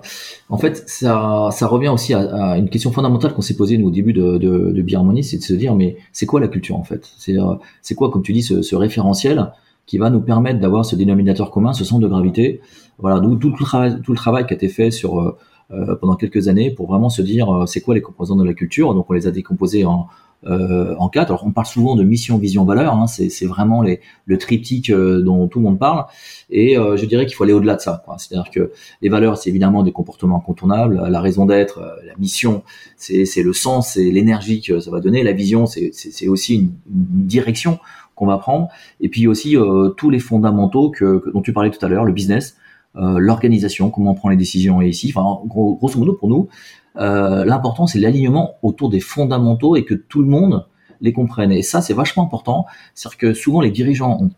[0.49, 3.91] en fait, ça, ça revient aussi à, une question fondamentale qu'on s'est posée nous au
[3.91, 7.11] début de, de, de c'est de se dire mais c'est quoi la culture en fait?
[7.19, 9.53] C'est euh, c'est quoi, comme tu dis, ce, ce, référentiel
[9.87, 12.61] qui va nous permettre d'avoir ce dénominateur commun, ce centre de gravité?
[12.99, 15.37] Voilà, tout, tout, le travail, tout le travail qui a été fait sur euh,
[15.71, 18.95] euh pendant quelques années pour vraiment se dire c'est quoi les composants de la culture?
[18.95, 20.07] Donc on les a décomposés en,
[20.44, 21.31] euh, en quatre.
[21.31, 22.94] Alors on parle souvent de mission, vision, valeur.
[22.94, 26.07] Hein, c'est vraiment les, le triptyque euh, dont tout le monde parle.
[26.50, 28.05] Et euh, je dirais qu'il faut aller au-delà de ça.
[28.18, 31.00] C'est-à-dire que les valeurs, c'est évidemment des comportements incontournables.
[31.09, 32.62] La raison d'être, la mission,
[32.96, 35.22] c'est le sens, c'est l'énergie que ça va donner.
[35.22, 37.78] La vision, c'est aussi une, direction
[38.14, 38.68] qu'on va prendre.
[39.00, 39.57] Et puis aussi
[39.96, 42.57] tous les fondamentaux que, dont tu parlais tout à l'heure, le business.
[42.94, 46.48] l'organisation, comment on prend les décisions et ici, enfin grosso modo pour nous,
[46.96, 50.66] euh, l'important c'est l'alignement autour des fondamentaux et que tout le monde
[51.02, 51.52] les comprenne.
[51.52, 52.64] Et ça, c'est vachement important.
[52.94, 54.31] C'est-à-dire que souvent les dirigeants ont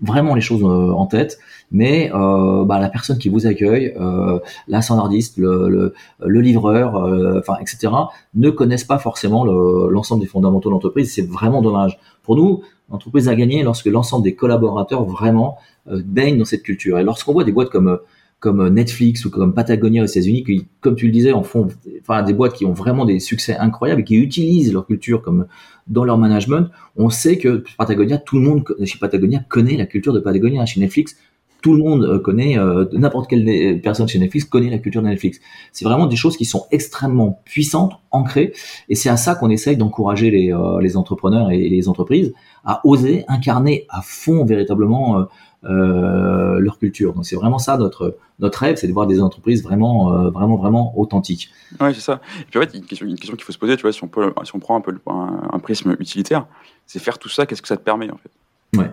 [0.00, 1.38] vraiment les choses euh, en tête,
[1.70, 5.94] mais euh, bah, la personne qui vous accueille, euh, la standardiste, le, le,
[6.24, 7.92] le livreur, euh, enfin etc.,
[8.34, 11.12] ne connaissent pas forcément l'ensemble des fondamentaux de l'entreprise.
[11.12, 11.98] C'est vraiment dommage.
[12.22, 16.98] Pour nous, l'entreprise a gagné lorsque l'ensemble des collaborateurs vraiment baignent dans cette culture.
[16.98, 17.98] Et lorsqu'on voit des boîtes comme
[18.42, 21.68] comme Netflix ou comme Patagonia aux États-Unis, qui, comme tu le disais, en font,
[22.00, 25.46] enfin, des boîtes qui ont vraiment des succès incroyables et qui utilisent leur culture comme
[25.86, 26.68] dans leur management.
[26.96, 30.66] On sait que Patagonia, tout le monde chez Patagonia connaît la culture de Patagonia.
[30.66, 31.16] Chez Netflix,
[31.62, 35.06] tout le monde euh, connaît, euh, n'importe quelle personne chez Netflix connaît la culture de
[35.06, 35.38] Netflix.
[35.70, 38.52] C'est vraiment des choses qui sont extrêmement puissantes, ancrées,
[38.88, 43.24] et c'est à ça qu'on essaye d'encourager les, euh, entrepreneurs et les entreprises à oser
[43.28, 45.24] incarner à fond véritablement euh,
[45.62, 47.12] leur culture.
[47.14, 50.56] Donc c'est vraiment ça notre notre rêve, c'est de voir des entreprises vraiment euh, vraiment
[50.56, 51.50] vraiment authentiques.
[51.80, 52.20] Oui, c'est ça.
[52.40, 54.02] Et puis en fait, une question, une question qu'il faut se poser, tu vois, si
[54.04, 56.46] on peut, si on prend un peu un, prisme utilitaire,
[56.86, 58.30] c'est faire tout ça, qu'est-ce que ça te permet en fait?
[58.76, 58.90] Ouais.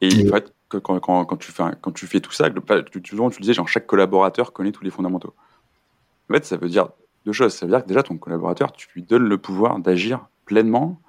[0.00, 3.16] Et en fait, quand, quand, quand, tu fais quand tu fais tout ça, tu, tu,
[3.16, 5.34] tu disais, genre chaque collaborateur connaît tous les fondamentaux.
[6.30, 6.90] En fait, ça veut dire
[7.24, 7.54] deux choses.
[7.54, 11.00] Ça veut dire que déjà ton collaborateur, tu lui donnes le pouvoir d'agir pleinement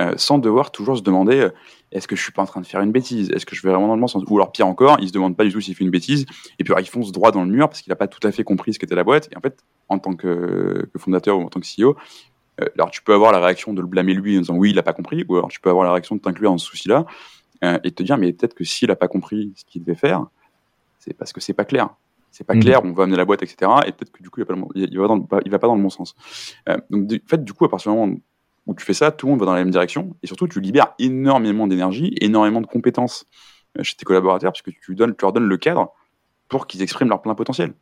[0.00, 1.50] euh, sans devoir toujours se demander euh,
[1.90, 3.30] est-ce que je suis pas en train de faire une bêtise?
[3.30, 4.22] Est-ce que je vais vraiment dans le bon sens?
[4.26, 6.26] Ou alors pire encore, il se demande pas du tout s'il fait une bêtise
[6.58, 8.30] et puis alors, il fonce droit dans le mur parce qu'il a pas tout à
[8.30, 9.28] fait compris ce qu'était la boîte.
[9.32, 11.96] Et en fait, en tant que, fondateur ou en tant que CEO,
[12.74, 14.82] alors tu peux avoir la réaction de le blâmer lui en disant oui, il a
[14.82, 17.06] pas compris, ou alors tu peux avoir la réaction de t'inclure dans ce souci-là
[17.62, 20.26] et te dire mais peut-être que s'il a pas compris ce qu'il devait faire,
[20.98, 21.90] c'est parce que c'est pas clair
[22.30, 22.60] c'est pas mmh.
[22.60, 23.70] clair, on va amener la boîte, etc.
[23.86, 25.74] Et peut-être que du coup, il va pas, il va, dans, il va pas dans
[25.74, 26.14] le bon sens.
[26.90, 28.16] donc, en fait, du coup, à partir du moment
[28.68, 30.60] où tu fais ça, tout le monde va dans la même direction, et surtout, tu
[30.60, 33.26] libères énormément d'énergie, énormément de compétences
[33.82, 35.92] chez tes collaborateurs, parce que tu, donnes, tu leur donnes le cadre
[36.48, 37.72] pour qu'ils expriment leur plein potentiel.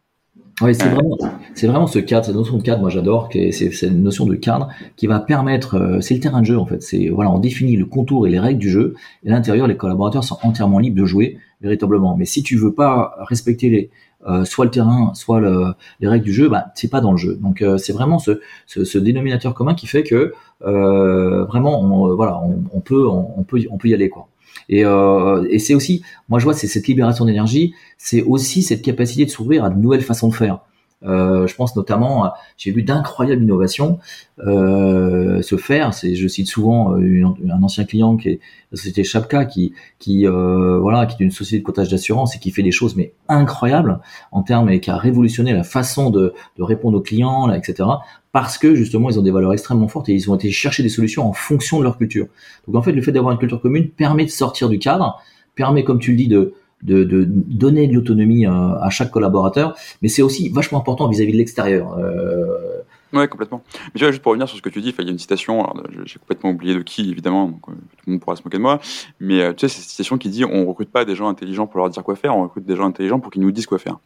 [0.62, 1.18] Oui, c'est vraiment,
[1.54, 4.68] c'est vraiment ce cadre, cette notion de cadre, moi j'adore, c'est cette notion de cadre
[4.96, 7.76] qui va permettre, euh, c'est le terrain de jeu en fait, c'est voilà, on définit
[7.76, 8.94] le contour et les règles du jeu,
[9.24, 12.16] et à l'intérieur les collaborateurs sont entièrement libres de jouer véritablement.
[12.16, 13.90] Mais si tu veux pas respecter les,
[14.26, 17.18] euh, soit le terrain, soit le, les règles du jeu, bah c'est pas dans le
[17.18, 17.36] jeu.
[17.36, 22.40] Donc euh, c'est vraiment ce, ce, ce, dénominateur commun qui fait que vraiment, on, voilà,
[22.42, 24.28] on, on peut, on, on, peut, on peut y aller quoi.
[24.68, 28.82] Et, euh, et c'est aussi, moi je vois, c'est cette libération d'énergie, c'est aussi cette
[28.82, 30.60] capacité de s'ouvrir à de nouvelles façons de faire.
[31.02, 33.98] Euh, je pense notamment, j'ai vu d'incroyables innovations
[34.40, 35.92] euh, se faire.
[35.92, 38.40] C'est, je cite souvent euh, un ancien client qui est
[38.72, 42.50] la société Chapka, qui, qui voilà, qui est une société de cotage d'assurance et qui
[42.50, 44.00] fait des choses mais incroyables
[44.32, 47.88] en termes et qui a révolutionné la façon de, de répondre aux clients, là, etc.
[48.32, 50.88] Parce que justement, ils ont des valeurs extrêmement fortes et ils ont été chercher des
[50.88, 52.26] solutions en fonction de leur culture.
[52.66, 55.20] Donc en fait, le fait d'avoir une culture commune permet de sortir du cadre,
[55.54, 60.22] permet, comme tu le dis, de de, donner de l'autonomie à, chaque collaborateur, mais c'est
[60.22, 61.96] aussi vachement important vis-à-vis de l'extérieur.
[61.98, 62.82] Euh...
[63.12, 63.62] Ouais, complètement.
[63.86, 65.18] Mais tu vois, juste pour revenir sur ce que tu dis, il y a une
[65.18, 65.64] citation,
[66.04, 68.80] j'ai complètement oublié de qui, évidemment, euh, tout le monde pourra se moquer de moi,
[69.20, 71.66] mais euh, tu sais, c'est cette citation qui dit on recrute pas des gens intelligents
[71.66, 73.78] pour leur dire quoi faire, on recrute des gens intelligents pour qu'ils nous disent quoi
[73.78, 73.98] faire.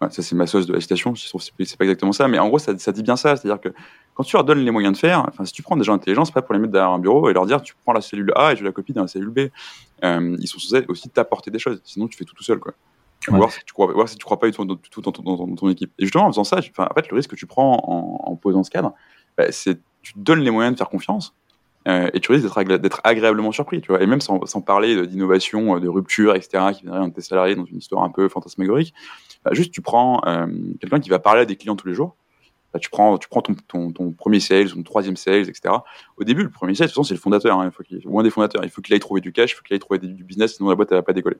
[0.00, 1.14] Ouais, ça, c'est ma sauce de la citation.
[1.14, 3.36] Je trouve que c'est pas exactement ça, mais en gros, ça, ça dit bien ça.
[3.36, 3.70] C'est-à-dire que
[4.14, 6.24] quand tu leur donnes les moyens de faire, enfin, si tu prends des gens intelligents,
[6.24, 8.30] c'est pas pour les mettre derrière un bureau et leur dire tu prends la cellule
[8.36, 9.38] A et tu la copies dans la cellule B.
[10.04, 11.80] Euh, ils sont censés aussi t'apporter des choses.
[11.84, 12.74] Sinon, tu fais tout tout seul, quoi.
[13.28, 13.38] Ouais.
[13.38, 15.54] Voir si tu crois, voir si tu crois pas du tout dans, tout dans, dans,
[15.54, 15.90] ton équipe.
[15.98, 18.62] Et justement, en faisant ça, en fait, le risque que tu prends en, en posant
[18.62, 18.92] ce cadre,
[19.36, 21.34] bah, c'est tu te donnes les moyens de faire confiance.
[21.86, 24.02] Euh, et tu risques d'être agréablement surpris, tu vois.
[24.02, 27.78] Et même sans, parler d'innovation, de rupture, etc., qui viendrait de tes salariés dans une
[27.78, 28.92] histoire un peu fantasmagorique,
[29.44, 30.46] bah, juste tu prends euh,
[30.80, 32.16] quelqu'un qui va parler à des clients tous les jours.
[32.72, 35.74] Bah, tu prends, tu prends ton, premier sales, ton troisième sales, etc.
[36.16, 38.18] Au début, le premier sales, de toute façon, c'est le fondateur, hein, il faut ou
[38.18, 38.64] un des fondateurs.
[38.64, 40.68] Il faut qu'il aille trouver du cash, il faut qu'il aille trouver du business, sinon
[40.68, 41.38] la boîte elle va pas décoller.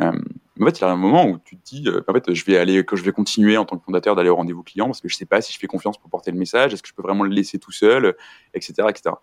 [0.00, 0.12] Euh,
[0.60, 2.44] en fait, il y a un moment où tu te dis, euh, en fait, je
[2.44, 5.00] vais aller, que je vais continuer en tant que fondateur d'aller au rendez-vous client parce
[5.00, 6.94] que je sais pas si je fais confiance pour porter le message, est-ce que je
[6.94, 8.14] peux vraiment le laisser tout seul,
[8.54, 9.14] etc., etc.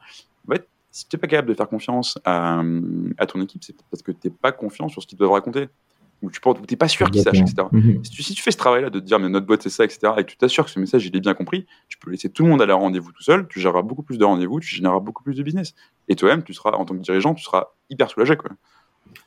[0.49, 2.62] En fait, si tu n'es pas capable de faire confiance à,
[3.17, 5.67] à ton équipe, c'est parce que tu n'es pas confiant sur ce qu'ils doivent raconter
[6.21, 7.67] où tu n'es pas sûr qu'ils sachent, etc.
[7.71, 8.03] Mhm.
[8.03, 9.85] si, tu, si, tu, fais ce travail-là de te dire, mais notre boîte c'est ça,
[9.85, 12.29] etc., et que tu t'assures que ce message il est bien compris, tu peux laisser
[12.29, 14.67] tout le monde aller à rendez-vous tout seul, tu géreras beaucoup plus de rendez-vous, tu
[14.75, 15.73] généreras beaucoup plus de business.
[16.07, 18.35] Et toi-même, tu seras, en tant que dirigeant, tu seras hyper soulagé.
[18.35, 18.51] Quoi.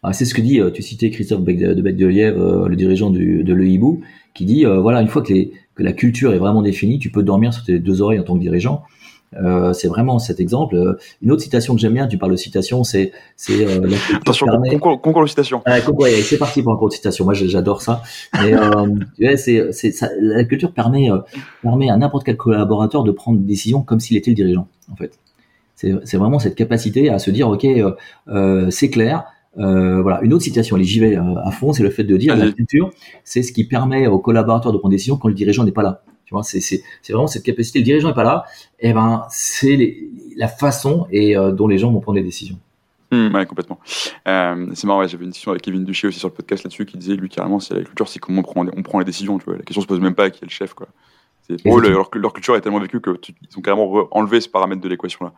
[0.03, 2.77] Ah, c'est ce que dit, euh, tu citais Christophe de Bec de Lièvre, euh, le
[2.77, 4.01] dirigeant du, de l'EIBU,
[4.35, 7.11] qui dit, euh, voilà, une fois que, les, que la culture est vraiment définie, tu
[7.11, 8.83] peux dormir sur tes deux oreilles en tant que dirigeant.
[9.37, 10.77] Euh, c'est vraiment cet exemple.
[10.77, 14.47] Euh, une autre citation que j'aime bien, tu parles de citation, c'est c'est euh, attention
[14.47, 14.71] permet...
[14.71, 15.63] concours, concours de citation.
[15.65, 15.77] Ah,
[16.23, 17.25] c'est parti pour un concours de citation.
[17.25, 18.03] Moi, j'adore ça.
[18.35, 21.09] Mais euh, c'est c'est la culture permet
[21.63, 24.69] permet à n'importe quel collaborateur de prendre des décisions comme s'il était le dirigeant.
[24.91, 25.19] En fait,
[25.75, 27.67] c'est vraiment cette capacité à se dire ok,
[28.71, 29.25] c'est clair.
[29.57, 32.53] voilà, une autre citation, allez, j'y vais à fond, c'est le fait de dire la
[32.53, 32.91] culture,
[33.25, 35.83] c'est ce qui permet aux collaborateurs de prendre des décisions quand le dirigeant n'est pas
[35.83, 36.03] là
[36.43, 37.81] c'est vraiment cette capacité.
[37.81, 38.45] Le dirigeant n'est pas là.
[38.81, 39.97] Et eh ben, c'est
[40.37, 42.59] la façon et euh, dont les gens vont prendre des décisions.
[43.11, 43.79] Mmh, complètement.
[44.27, 46.97] Euh, c'est marrant, j'avais une discussion avec Kevin Duchier aussi sur le podcast là-dessus qui
[46.97, 49.39] disait, lui, carrément, c'est la culture, c'est comment on prend, on prend les décisions.
[49.39, 49.57] Tu vois.
[49.57, 50.73] La question se pose même pas à qui est le chef.
[50.73, 50.89] Quoi.
[51.65, 54.89] Pour eux, leur, leur, culture est tellement vécue qu'ils ont carrément enlevé ce paramètre de
[54.89, 55.33] l'équation-là.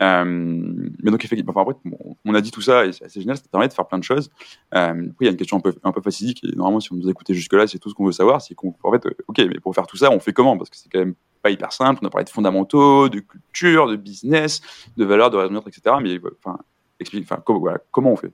[0.00, 3.36] Euh, mais donc, effectivement, enfin, après, bon, on a dit tout ça et c'est génial,
[3.36, 4.30] ça permet de faire plein de choses.
[4.74, 6.92] Euh, après, il y a une question un peu, un peu fastidique et normalement, si
[6.92, 8.42] on nous a écouté jusque-là, c'est tout ce qu'on veut savoir.
[8.42, 10.58] C'est qu'en fait, euh, ok, mais pour faire tout ça, on fait comment?
[10.58, 12.00] Parce que c'est quand même pas hyper simple.
[12.02, 14.60] On a parlé de fondamentaux, de culture, de business,
[14.96, 15.96] de valeurs, de raison etc.
[16.02, 16.58] Mais enfin,
[16.98, 18.32] explique, enfin, comment, voilà, comment on fait?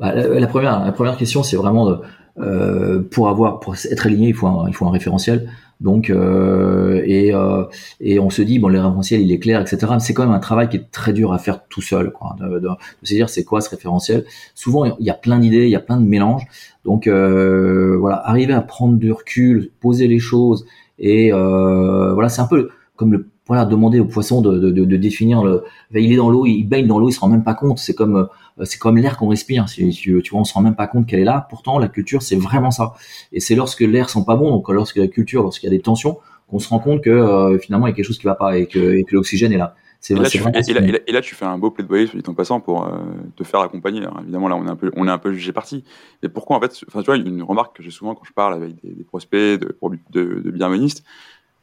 [0.00, 1.98] Bah, la, la, première, la première question, c'est vraiment de,
[2.38, 5.50] euh, pour avoir, pour être aligné, il faut un, il faut un référentiel.
[5.82, 7.64] Donc euh, et, euh,
[8.00, 9.94] et on se dit bon le référentiel il est clair etc.
[9.98, 12.36] C'est quand même un travail qui est très dur à faire tout seul quoi.
[12.40, 12.68] De, de, de
[13.02, 14.24] se dire c'est quoi ce référentiel?
[14.54, 16.46] Souvent il y a plein d'idées, il y a plein de mélanges.
[16.84, 20.64] Donc euh, voilà arriver à prendre du recul, poser les choses
[20.98, 24.96] et euh, voilà c'est un peu comme le voilà demander au poisson de, de, de,
[24.96, 27.54] définir le il est dans l'eau il baigne dans l'eau il se rend même pas
[27.54, 28.28] compte c'est comme
[28.60, 29.68] euh, c'est comme l'air qu'on respire.
[29.68, 31.46] Si, tu, vois, on se rend même pas compte qu'elle est là.
[31.48, 32.94] Pourtant, la culture, c'est vraiment ça.
[33.32, 35.82] Et c'est lorsque l'air sent pas bon, donc lorsque la culture, lorsqu'il y a des
[35.82, 38.34] tensions, qu'on se rend compte que euh, finalement il y a quelque chose qui va
[38.34, 39.74] pas et que, et que l'oxygène est là.
[40.10, 42.34] Et là, tu fais, et, là, et, là, tu fais un beau plaidoyer, dit en
[42.34, 42.98] passant, pour euh,
[43.36, 44.00] te faire accompagner.
[44.00, 45.84] Alors, évidemment, là, on est un peu, on est un peu jugé parti.
[46.24, 48.54] Et pourquoi, en fait, enfin, tu vois, une remarque que j'ai souvent quand je parle
[48.54, 49.78] avec des, des prospects de,
[50.10, 51.04] de, de bienvenistes,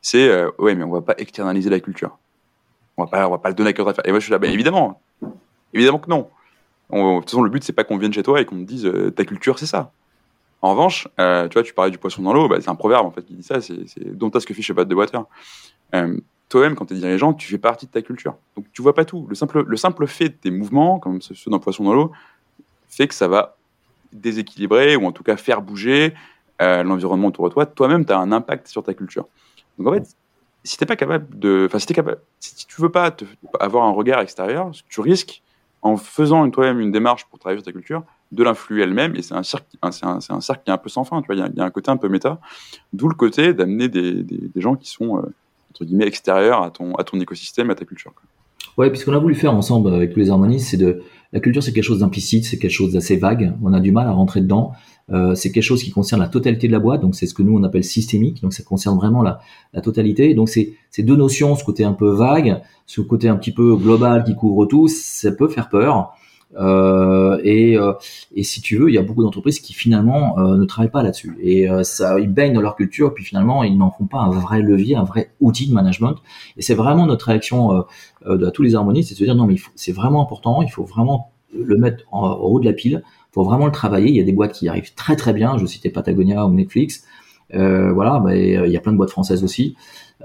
[0.01, 2.17] c'est, euh, ouais, mais on va pas externaliser la culture.
[2.97, 4.07] On va pas, on va pas le donner à cœur d'affaires.
[4.07, 5.01] Et moi, je suis là, ben évidemment,
[5.73, 6.29] évidemment que non.
[6.91, 8.85] de toute façon, le but, c'est pas qu'on vienne chez toi et qu'on te dise
[8.85, 9.91] euh, ta culture, c'est ça.
[10.61, 13.05] En revanche, euh, tu vois, tu parlais du poisson dans l'eau, bah, c'est un proverbe
[13.05, 13.77] en fait qui dit ça, c'est
[14.17, 15.23] dont ce que fiche pas de water.
[16.49, 18.35] Toi-même, quand tu es dirigeant, tu fais partie de ta culture.
[18.57, 19.27] Donc tu vois pas tout.
[19.29, 22.11] Le simple, le simple fait de tes mouvements, comme ceux d'un poisson dans l'eau,
[22.89, 23.55] fait que ça va
[24.11, 26.13] déséquilibrer ou en tout cas faire bouger
[26.59, 27.65] l'environnement autour de toi.
[27.67, 29.27] Toi-même, tu as un impact sur ta culture.
[29.79, 30.15] Donc en fait,
[30.63, 33.15] si t'es pas capable de, enfin si t'es capable, si tu veux pas
[33.59, 35.41] avoir un regard extérieur, tu risques
[35.81, 39.33] en faisant toi-même une démarche pour travailler sur ta culture, de l'influer elle-même, et c'est
[39.33, 41.61] un, cercle, c'est un, cercle qui est un peu sans fin, tu vois, il y,
[41.61, 42.39] a un côté un peu méta,
[42.93, 44.25] d'où le côté d'amener des,
[44.57, 45.33] gens qui sont, euh,
[45.71, 48.13] entre guillemets, extérieurs à ton, écosystème, à ta culture.
[48.79, 51.01] Ouais, puisqu'on a voulu faire ensemble avec tous les harmonistes, c'est de,
[51.33, 54.07] la culture c'est quelque chose d'implicite, c'est quelque chose d'assez vague, on a du mal
[54.07, 54.71] à rentrer dedans,
[55.11, 57.43] euh, c'est quelque chose qui concerne la totalité de la boîte, donc c'est ce que
[57.43, 59.41] nous on appelle systémique, donc ça concerne vraiment la,
[59.73, 63.35] la totalité, donc c'est ces deux notions, ce côté un peu vague, ce côté un
[63.35, 66.13] petit peu global qui couvre tout, ça peut faire peur,
[66.55, 67.93] et, euh,
[68.35, 71.03] et, si tu veux, il y a beaucoup d'entreprises qui finalement euh, ne travaillent pas
[71.03, 71.37] là-dessus.
[71.41, 74.29] Et euh, ça, ils baignent dans leur culture, puis finalement, ils n'en font pas un
[74.29, 76.15] vrai levier, un vrai outil de management.
[76.57, 77.85] Et c'est vraiment notre réaction
[78.25, 80.83] à tous les harmonistes, c'est de se dire non, mais c'est vraiment important, il faut
[80.83, 84.09] vraiment le mettre en, haut de la pile, il faut vraiment le travailler.
[84.09, 87.05] Il y a des boîtes qui arrivent très très bien, je citais Patagonia ou Netflix.
[87.51, 89.75] voilà, bah, il y a plein de boîtes françaises aussi.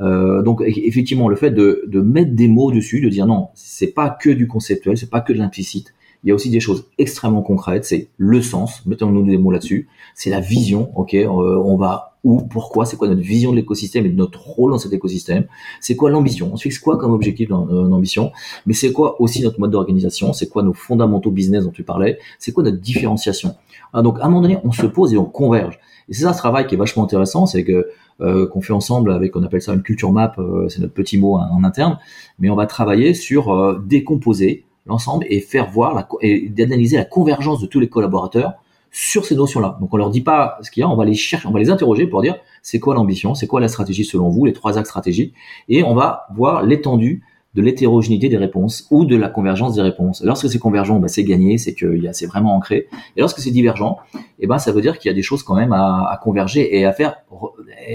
[0.00, 3.92] Euh, donc effectivement, le fait de, de, mettre des mots dessus, de dire non, c'est
[3.92, 5.93] pas que du conceptuel, c'est pas que de l'implicite,
[6.24, 9.88] il y a aussi des choses extrêmement concrètes, c'est le sens, mettons-nous des mots là-dessus,
[10.14, 14.06] c'est la vision, ok, euh, on va où, pourquoi, c'est quoi notre vision de l'écosystème
[14.06, 15.44] et de notre rôle dans cet écosystème,
[15.80, 18.22] c'est quoi l'ambition, on se fixe quoi comme objectif dans euh,
[18.64, 22.18] mais c'est quoi aussi notre mode d'organisation, c'est quoi nos fondamentaux business dont tu parlais,
[22.38, 23.56] c'est quoi notre différenciation.
[23.92, 25.78] Ah, donc à un moment donné, on se pose et on converge.
[26.08, 27.88] Et c'est ça ce travail qui est vachement intéressant, c'est que
[28.22, 30.34] euh, qu'on fait ensemble avec, on appelle ça une culture map,
[30.68, 31.98] c'est notre petit mot en, en, interne,
[32.38, 37.60] mais on va travailler sur décomposer l'ensemble et faire voir la, et d'analyser la convergence
[37.60, 38.54] de tous les collaborateurs
[38.90, 39.76] sur ces notions-là.
[39.80, 41.58] Donc on leur dit pas ce qu'il y a, on va les chercher, on va
[41.58, 44.78] les interroger pour dire c'est quoi l'ambition, c'est quoi la stratégie selon vous, les trois
[44.78, 45.34] axes stratégiques,
[45.68, 47.22] et on va voir l'étendue
[47.54, 50.22] de l'hétérogénéité des réponses ou de la convergence des réponses.
[50.24, 52.88] Lorsque c'est convergent, bah, c'est gagné, c'est que c'est vraiment ancré.
[53.16, 53.98] Et lorsque c'est divergent,
[54.40, 56.84] eh ben ça veut dire qu'il y a des choses quand même à, converger et
[56.84, 57.16] à faire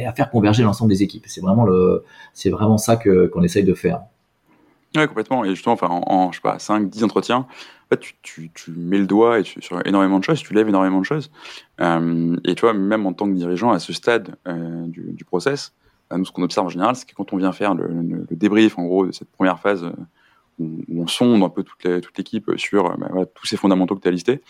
[0.05, 1.25] à faire converger l'ensemble des équipes.
[1.27, 4.01] C'est vraiment le c'est vraiment ça que qu'on essaye de faire.
[4.95, 5.45] Ouais, complètement.
[5.45, 7.45] Et justement, enfin, en, je sais pas, 5, 10 entretiens,
[7.99, 10.99] tu, tu, tu, mets le doigt et tu, sur énormément de choses, tu lèves énormément
[10.99, 11.31] de choses.
[11.81, 15.23] Euh, et tu vois, même en tant que dirigeant, à ce stade euh, du, du,
[15.25, 15.73] process,
[16.09, 18.77] bah, nous, ce qu'on observe en général, c'est que quand on vient faire le, débrief,
[18.77, 19.91] en gros, de cette première phase euh,
[20.59, 24.11] où, on sonde un peu toute, l'équipe sur bah, tous ces fondamentaux que tu as
[24.11, 24.41] listés,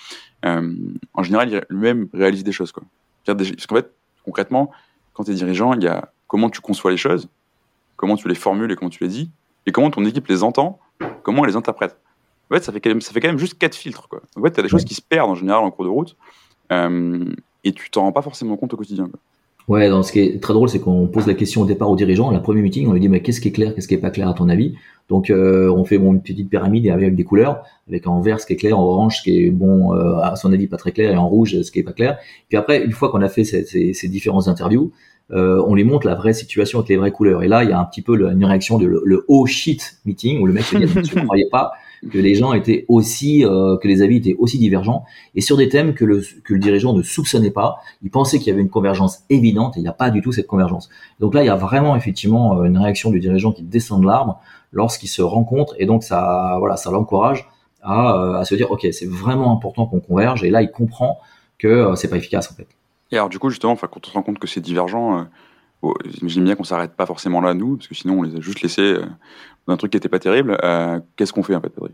[0.43, 2.71] en général, lui-même réalise des choses.
[2.71, 2.84] Quoi.
[3.25, 3.93] Parce qu'en fait,
[4.25, 4.71] concrètement,
[5.13, 7.30] quand tu es dirigeant, il y a comment tu conçois les choses,
[7.95, 9.32] comment tu les formules et comment tu les dis,
[9.69, 10.79] et comment ton équipe les entend,
[11.23, 11.97] comment elle les interprète?
[12.49, 14.10] En fait, ça fait quand même, ça fait quand même juste quatre filtres.
[14.10, 14.21] Quoi.
[14.36, 16.17] En fait, tu as des choses qui se perdent en général en cours de route
[16.71, 17.23] euh,
[17.63, 19.08] et tu t'en rends pas forcément compte au quotidien.
[19.08, 19.19] Quoi.
[19.67, 21.95] Ouais, donc ce qui est très drôle, c'est qu'on pose la question au départ au
[21.95, 23.99] dirigeant, la première meeting, on lui dit mais qu'est-ce qui est clair, qu'est-ce qui est
[23.99, 24.73] pas clair à ton avis?
[25.10, 28.47] Donc euh, on fait bon, une petite pyramide avec des couleurs, avec en vert ce
[28.47, 30.91] qui est clair, en orange ce qui est bon euh, à son avis pas très
[30.91, 32.17] clair et en rouge ce qui est pas clair.
[32.47, 34.91] Puis après, une fois qu'on a fait ces, ces, ces différentes interviews,
[35.31, 37.43] euh, on lui montre la vraie situation avec les vraies couleurs.
[37.43, 39.45] Et là, il y a un petit peu le, une réaction de le, le, oh
[39.45, 41.71] shit meeting où le mec se dit je ne croyais pas
[42.11, 45.03] que les gens étaient aussi euh, que les avis étaient aussi divergents
[45.35, 47.77] et sur des thèmes que le que le dirigeant ne soupçonnait pas.
[48.01, 50.31] Il pensait qu'il y avait une convergence évidente et il n'y a pas du tout
[50.31, 50.89] cette convergence.
[51.19, 54.07] Donc là, il y a vraiment effectivement euh, une réaction du dirigeant qui descend de
[54.07, 54.39] l'arbre
[54.71, 57.49] lorsqu'il se rencontre et donc ça voilà ça l'encourage
[57.81, 61.19] à, euh, à se dire ok c'est vraiment important qu'on converge et là il comprend
[61.57, 62.67] que c'est pas efficace en fait.
[63.11, 65.27] Et alors, du coup, justement, quand on se rend compte que c'est divergent,
[65.83, 68.39] euh, j'imagine bien qu'on s'arrête pas forcément là, nous, parce que sinon, on les a
[68.39, 69.05] juste laissés euh,
[69.67, 70.57] dans un truc qui était pas terrible.
[70.63, 71.91] Euh, Qu'est-ce qu'on fait, en fait, Pedri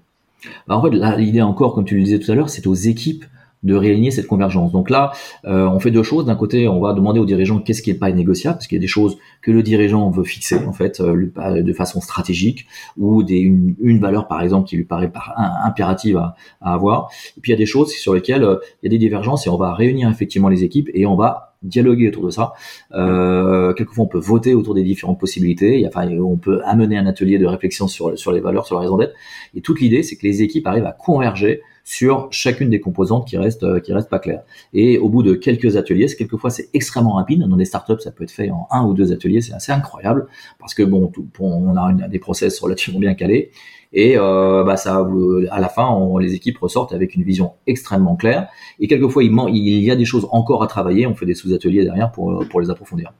[0.68, 3.26] bah, En fait, l'idée encore, comme tu le disais tout à l'heure, c'est aux équipes
[3.66, 4.72] de réaligner cette convergence.
[4.72, 5.12] Donc là,
[5.46, 6.26] euh, on fait deux choses.
[6.26, 8.80] D'un côté, on va demander aux dirigeants qu'est-ce qui est pas négociable, parce qu'il y
[8.80, 13.24] a des choses que le dirigeant veut fixer en fait euh, de façon stratégique, ou
[13.24, 15.34] des, une, une, valeur par exemple qui lui paraît par,
[15.66, 17.10] impérative à, à, avoir.
[17.38, 19.48] Et puis il y a des choses sur lesquelles euh, il y a des divergences
[19.48, 22.54] et on va réunir effectivement les équipes et on va dialoguer autour de ça.
[22.94, 25.80] Euh, quelquefois, on peut voter autour des différentes possibilités.
[25.80, 28.82] Il enfin, on peut amener un atelier de réflexion sur, sur les valeurs, sur la
[28.82, 29.14] raison d'être.
[29.56, 33.38] Et toute l'idée, c'est que les équipes arrivent à converger sur chacune des composantes qui
[33.38, 34.42] restent euh, qui restent pas claires.
[34.74, 37.48] Et au bout de quelques ateliers, quelquefois c'est extrêmement rapide.
[37.48, 40.28] Dans des startups, ça peut être fait en un ou deux ateliers, c'est assez incroyable
[40.60, 43.52] parce que bon, on a des process relativement bien calés
[43.94, 45.08] et euh, bah ça,
[45.52, 45.88] à la fin,
[46.20, 48.50] les équipes ressortent avec une vision extrêmement claire.
[48.80, 51.06] Et quelquefois, il, y a des choses encore à travailler.
[51.06, 53.14] On fait des sous-ateliers derrière pour pour les approfondir.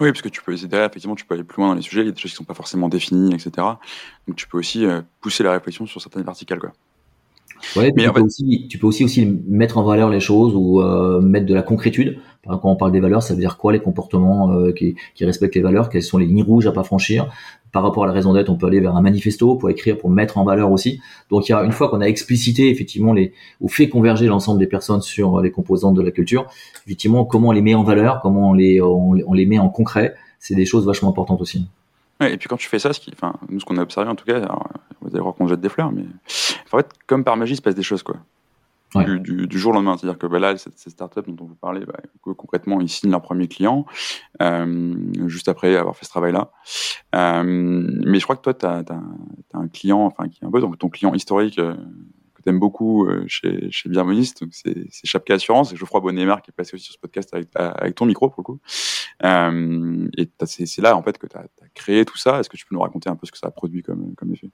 [0.00, 2.06] Oui, parce que tu peux effectivement, tu peux aller plus loin dans les sujets, il
[2.06, 3.50] y a des choses qui sont pas forcément définies, etc.
[4.26, 4.84] Donc tu peux aussi
[5.20, 6.72] pousser la réflexion sur certaines verticales, quoi.
[7.76, 10.80] Ouais, mais tu, peux aussi, tu peux aussi aussi mettre en valeur les choses ou
[10.80, 12.18] euh, mettre de la concrétude.
[12.46, 15.54] Quand on parle des valeurs, ça veut dire quoi les comportements euh, qui, qui, respectent
[15.54, 15.90] les valeurs?
[15.90, 17.30] Quelles sont les lignes rouges à pas franchir?
[17.70, 20.10] Par rapport à la raison d'être, on peut aller vers un manifesto pour écrire, pour
[20.10, 21.00] mettre en valeur aussi.
[21.30, 24.58] Donc, il y a une fois qu'on a explicité effectivement les ou fait converger l'ensemble
[24.58, 26.46] des personnes sur les composantes de la culture,
[26.86, 29.68] effectivement, comment on les met en valeur, comment on les on, on les met en
[29.68, 31.66] concret, c'est des choses vachement importantes aussi.
[32.20, 34.10] Ouais, et puis quand tu fais ça, ce qui, enfin, nous, ce qu'on a observé
[34.10, 34.68] en tout cas, alors,
[35.00, 36.04] vous allez voir qu'on jette des fleurs, mais
[36.72, 38.16] en fait, comme par magie, il se passe des choses, quoi.
[38.94, 39.96] Du, du, jour au lendemain.
[39.96, 42.00] C'est-à-dire que bah, là, cette, cette startup dont on vous parlait, bah,
[42.34, 43.86] concrètement, ils signent leur premier client
[44.42, 44.96] euh,
[45.28, 46.50] juste après avoir fait ce travail-là.
[47.14, 48.82] Euh, mais je crois que toi, tu as,
[49.54, 51.76] un client, enfin, qui est un peu donc, ton client historique, euh,
[52.44, 56.54] que tu beaucoup euh, chez, chez donc c'est Chapka Assurance, et Geoffroy Bonnemar qui est
[56.54, 58.60] passé aussi sur ce podcast avec, ton micro pour le coup.
[59.24, 62.40] Euh, et c'est là en fait que tu as, créé tout ça.
[62.40, 64.48] Est-ce que tu peux nous raconter un peu ce que ça a produit comme, effet?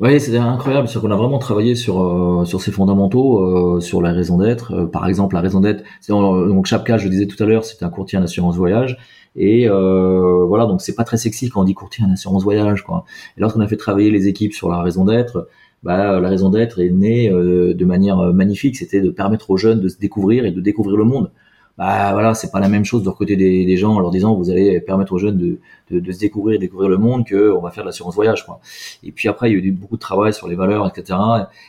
[0.00, 4.00] Oui, c'est incroyable, c'est qu'on a vraiment travaillé sur euh, sur ces fondamentaux, euh, sur
[4.00, 4.84] la raison d'être.
[4.84, 5.82] Par exemple, la raison d'être.
[6.08, 8.96] Donc Chapka, je le disais tout à l'heure, c'est un courtier en assurance voyage.
[9.34, 13.04] Et voilà, donc c'est pas très sexy quand on dit courtier en assurance voyage, quoi.
[13.36, 15.48] Et lorsqu'on a fait travailler les équipes sur la raison d'être,
[15.82, 18.76] bah, la raison d'être est née euh, de manière euh, magnifique.
[18.76, 21.30] C'était de permettre aux jeunes de se découvrir et de découvrir le monde.
[21.76, 24.34] Bah voilà, c'est pas la même chose de recruter des, des, gens en leur disant
[24.34, 25.60] vous allez permettre aux jeunes de,
[25.92, 28.44] de, de se découvrir et découvrir le monde que on va faire de l'assurance voyage
[28.44, 28.58] quoi.
[29.04, 31.16] Et puis après il y a eu beaucoup de travail sur les valeurs etc.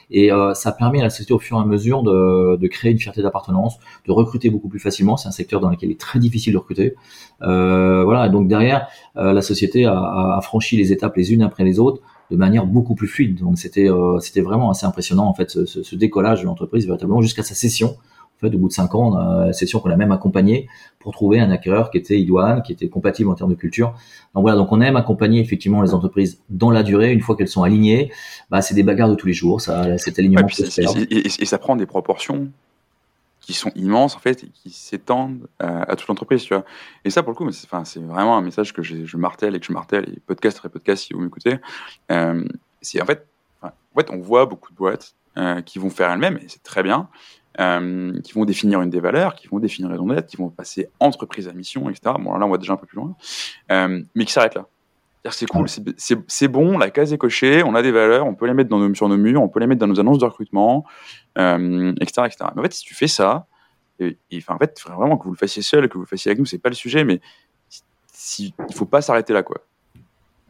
[0.10, 2.67] Et euh, ça a permis à la société au fur et à mesure de, de
[2.67, 5.15] créer une fierté d'appartenance, de recruter beaucoup plus facilement.
[5.15, 6.95] C'est un secteur dans lequel il est très difficile de recruter.
[7.43, 8.26] Euh, voilà.
[8.26, 12.02] Et donc derrière la société a, a franchi les étapes les unes après les autres
[12.30, 13.39] de manière beaucoup plus fluide.
[13.39, 17.22] Donc c'était euh, c'était vraiment assez impressionnant en fait ce, ce, décollage de l'entreprise véritablement
[17.22, 17.98] jusqu'à sa session.
[18.38, 21.12] En fait, au bout de cinq ans, on a session qu'on a même accompagnée pour
[21.12, 23.96] trouver un acquéreur qui était idoine, qui était compatible en termes de culture.
[24.34, 27.12] Donc voilà, donc on aime accompagner effectivement les entreprises dans la durée.
[27.12, 28.13] Une fois qu'elles sont alignées,
[28.50, 29.60] bah, c'est des bagarres de tous les jours.
[29.60, 30.48] Ça, cet alignement.
[31.10, 32.50] et, et, ça prend des proportions
[33.49, 36.63] qui sont immenses en fait et qui s'étendent euh, à, toute l'entreprise, tu vois.
[37.03, 39.65] Et ça, pour le coup, c'est, c'est vraiment un message que je martèle et que
[39.65, 41.57] je martèle, et podcast après podcast, si vous m'écoutez.
[42.12, 42.47] Euh,
[42.83, 43.25] c'est en fait,
[43.63, 46.83] en fait, on voit beaucoup de boîtes euh, qui vont faire elles-mêmes, et c'est très
[46.83, 47.09] bien,
[47.57, 50.88] qui vont définir une des valeurs, qui vont définir une raison d'être, qui vont passer
[50.99, 52.13] entreprise à mission, etc.
[52.19, 53.15] Bon, là, on va déjà un peu plus loin,
[53.69, 54.67] mais qui s'arrêtent là.
[55.29, 58.53] C'est cool, c'est bon, la case est cochée, on a des valeurs, on peut les
[58.53, 60.86] mettre dans nos, sur nos murs, on peut les mettre dans nos annonces de recrutement,
[61.38, 62.38] euh, etc., etc.
[62.55, 63.45] Mais en fait, si tu fais ça,
[63.99, 66.39] et, enfin, en fait, vraiment que vous le fassiez seul, que vous le fassiez avec
[66.39, 67.19] nous, c'est pas le sujet, mais
[68.08, 69.58] si, il faut pas s'arrêter là, quoi.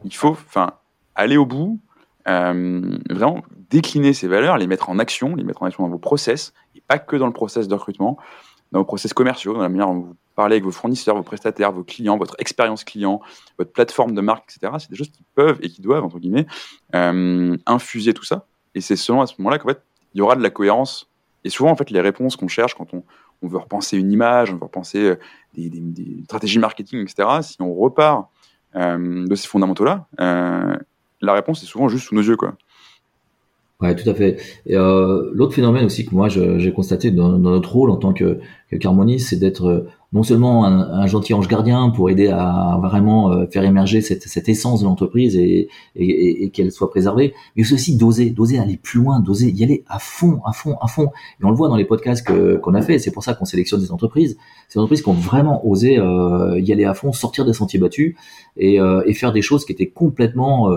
[0.04, 0.74] Il faut, enfin,
[1.16, 1.80] aller au bout,
[2.28, 5.98] euh, vraiment décliner ces valeurs, les mettre en action, les mettre en action dans vos
[5.98, 8.18] process, et pas que dans le process de recrutement,
[8.72, 11.72] dans vos process commerciaux, dans la manière dont vous parlez avec vos fournisseurs, vos prestataires,
[11.72, 13.20] vos clients, votre expérience client,
[13.58, 14.72] votre plateforme de marque, etc.
[14.78, 16.46] C'est des choses qui peuvent et qui doivent, entre guillemets,
[16.94, 18.46] euh, infuser tout ça.
[18.74, 19.82] Et c'est seulement à ce moment-là qu'en fait,
[20.14, 21.10] il y aura de la cohérence.
[21.44, 23.02] Et souvent, en fait, les réponses qu'on cherche quand on,
[23.42, 25.16] veut repenser une image, on veut repenser euh,
[25.54, 28.28] des, stratégies marketing, etc., si on repart
[28.76, 30.06] euh, de ces fondamentaux-là,
[31.22, 32.54] la réponse est souvent juste sous nos yeux, quoi.
[33.80, 34.36] Ouais, tout à fait.
[34.68, 38.38] Euh, l'autre phénomène aussi que moi j'ai constaté dans, notre rôle en tant que,
[38.70, 43.62] que c'est d'être non seulement un, gentil ange gardien pour aider à vraiment euh, faire
[43.62, 48.30] émerger cette, cette essence de l'entreprise et, et, et qu'elle soit préservée, mais aussi d'oser,
[48.30, 51.10] d'oser aller plus loin, d'oser y aller à fond, à fond, à fond.
[51.40, 52.98] Et on le voit dans les podcasts qu'on a fait.
[52.98, 54.36] C'est pour ça qu'on sélectionne des entreprises,
[54.68, 58.16] ces entreprises qui ont vraiment osé euh, y aller à fond, sortir des sentiers battus
[58.56, 60.70] et, euh, et faire des choses qui étaient complètement,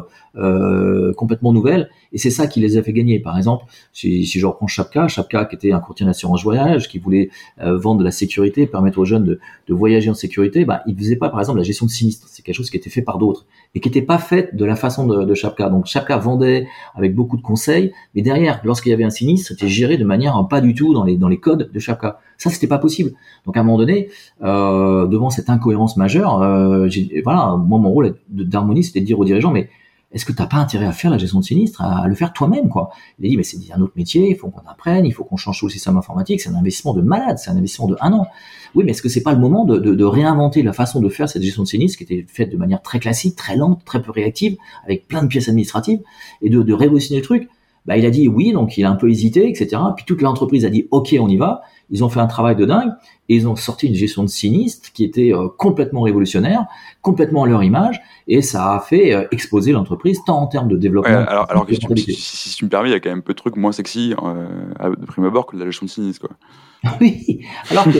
[1.15, 1.89] complètement nouvelles.
[2.11, 3.19] Et c'est ça qui les a fait gagner.
[3.19, 6.99] Par exemple, si, si je reprends Chapka, Chapka qui était un courtier d'assurance voyage, qui
[6.99, 11.15] voulait vendre de la sécurité, permettre aux jeunes de, voyager en sécurité, bah, il faisait
[11.15, 12.27] pas, par exemple, la gestion de sinistres.
[12.29, 14.75] C'est quelque chose qui était fait par d'autres et qui n'était pas fait de la
[14.75, 15.69] façon de, de Chapka.
[15.69, 19.67] Donc Chapka vendait avec beaucoup de conseils, mais derrière, lorsqu'il y avait un sinistre, c'était
[19.67, 22.19] géré de manière pas du tout dans les dans les codes de Chapka.
[22.37, 23.11] Ça, c'était pas possible.
[23.45, 24.09] Donc à un moment donné,
[24.43, 26.87] euh, devant cette incohérence majeure, euh,
[27.23, 29.69] voilà, moi mon rôle d'harmonie, c'était de dire aux dirigeants, mais
[30.13, 32.69] est-ce que t'as pas intérêt à faire la gestion de sinistre, à, le faire toi-même,
[32.69, 32.91] quoi?
[33.19, 35.37] Il a dit, mais c'est un autre métier, il faut qu'on apprenne, il faut qu'on
[35.37, 38.13] change tout le système informatique, c'est un investissement de malade, c'est un investissement de un
[38.13, 38.27] an.
[38.75, 41.09] Oui, mais est-ce que c'est pas le moment de, de, de, réinventer la façon de
[41.09, 44.01] faire cette gestion de sinistre qui était faite de manière très classique, très lente, très
[44.01, 46.01] peu réactive, avec plein de pièces administratives,
[46.41, 47.49] et de, de révolutionner le truc?
[47.85, 49.81] Bah, il a dit oui, donc il a un peu hésité, etc.
[49.95, 51.63] Puis toute l'entreprise a dit ok, on y va.
[51.89, 52.91] Ils ont fait un travail de dingue
[53.29, 56.65] et ils ont sorti une gestion de sinistre qui était euh, complètement révolutionnaire,
[57.01, 60.77] complètement à leur image, et ça a fait euh, exploser l'entreprise tant en termes de
[60.77, 61.25] développement.
[61.27, 63.37] alors, alors que si, si, tu me permets, il y a quand même peu de
[63.37, 66.27] trucs moins sexy euh, de prime abord que la gestion de sinistre.
[66.27, 66.37] Quoi.
[66.99, 67.39] Oui,
[67.71, 67.97] alors que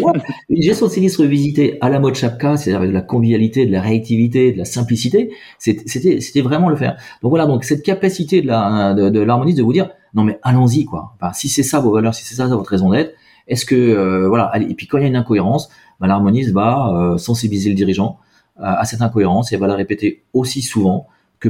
[0.49, 3.71] une gestion de sinistre revisitée à la mode Chapka, c'est-à-dire avec de la convivialité, de
[3.71, 6.97] la réactivité, de la simplicité, c'était c'était vraiment le faire.
[7.21, 10.37] Donc voilà, donc cette capacité de la de, de l'harmonie de vous dire non mais
[10.43, 11.13] allons-y quoi.
[11.15, 13.15] Enfin, si c'est ça vos valeurs, si c'est ça votre raison d'être,
[13.47, 15.69] est-ce que euh, voilà Et puis quand il y a une incohérence,
[15.99, 18.19] bah, l'harmoniste va euh, sensibiliser le dirigeant
[18.57, 21.07] à, cette incohérence et va la répéter aussi souvent
[21.39, 21.49] que,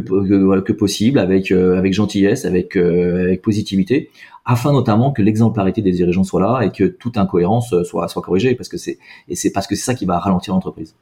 [0.72, 4.10] possible, avec euh, avec gentillesse, avec avec positivité,
[4.46, 8.56] afin notamment que l'exemplarité des dirigeants soit là et que toute incohérence soit soit corrigée,
[8.56, 10.96] parce que c'est et c'est parce que c'est ça qui va ralentir l'entreprise.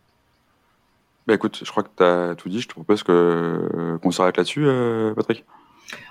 [1.28, 2.60] Bah écoute, je crois que tu as tout dit.
[2.60, 4.66] Je te propose que qu'on s'arrête là-dessus,
[5.16, 5.46] Patrick.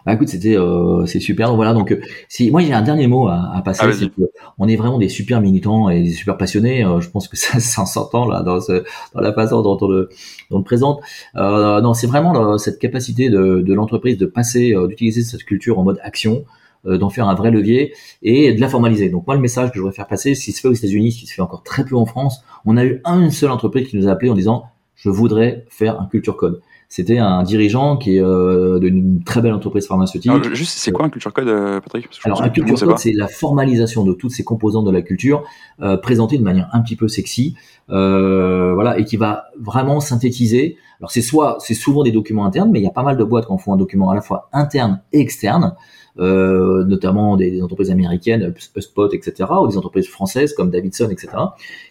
[0.06, 1.48] Bah écoute, c'était euh, c'est super.
[1.48, 4.08] Donc voilà, donc euh, si moi j'ai un dernier mot à, à passer, ah, c'est
[4.08, 4.22] que
[4.58, 6.84] on est vraiment des super militants et des super passionnés.
[6.84, 9.88] Euh, je pense que ça, ça s'entend là dans, ce, dans la façon dont on
[9.88, 10.08] le,
[10.50, 11.00] dont on le présente.
[11.36, 15.84] Euh, non, c'est vraiment cette capacité de, de l'entreprise de passer, d'utiliser cette culture en
[15.84, 16.44] mode action,
[16.84, 19.10] d'en faire un vrai levier et de la formaliser.
[19.10, 21.12] Donc moi le message que je voudrais faire passer, ce qui se fait aux États-Unis,
[21.12, 23.88] ce qui se fait encore très peu en France, on a eu une seule entreprise
[23.88, 24.64] qui nous a appelé en disant
[24.96, 26.60] je voudrais faire un culture code
[26.90, 30.32] c'était un dirigeant qui est euh, d'une très belle entreprise pharmaceutique.
[30.52, 32.08] juste, c'est quoi un culture code, euh, Patrick?
[32.24, 35.44] Alors, un culture code, c'est la formalisation de toutes ces composantes de la culture,
[35.82, 37.54] euh, présentée de manière un petit peu sexy,
[37.90, 40.78] euh, voilà, et qui va vraiment synthétiser.
[40.98, 43.22] Alors, c'est soit, c'est souvent des documents internes, mais il y a pas mal de
[43.22, 45.76] boîtes qui en font un document à la fois interne et externe.
[46.18, 51.28] Euh, notamment des, des, entreprises américaines, Spot, etc., ou des entreprises françaises comme Davidson, etc.,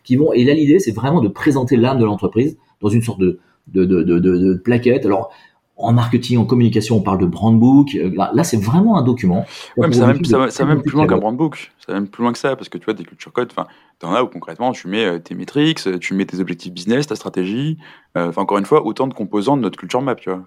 [0.03, 0.33] qui vont.
[0.33, 3.39] Et là, l'idée, c'est vraiment de présenter l'âme de l'entreprise dans une sorte de
[3.73, 5.05] de, de, de, de, plaquettes.
[5.05, 5.31] Alors,
[5.79, 7.95] en marketing, en communication, on parle de brand book.
[7.95, 9.45] Euh, là, c'est vraiment un document.
[9.77, 11.71] Ouais, mais ça, même, ça, même plus loin qu'un brand book.
[11.79, 13.65] Ça va même plus loin que ça, parce que tu vois, des culture codes, enfin,
[14.03, 17.15] en as où concrètement, tu mets euh, tes métriques, tu mets tes objectifs business, ta
[17.15, 17.77] stratégie.
[18.17, 20.43] Euh, enfin, encore une fois, autant de composants de notre culture map, tu vois.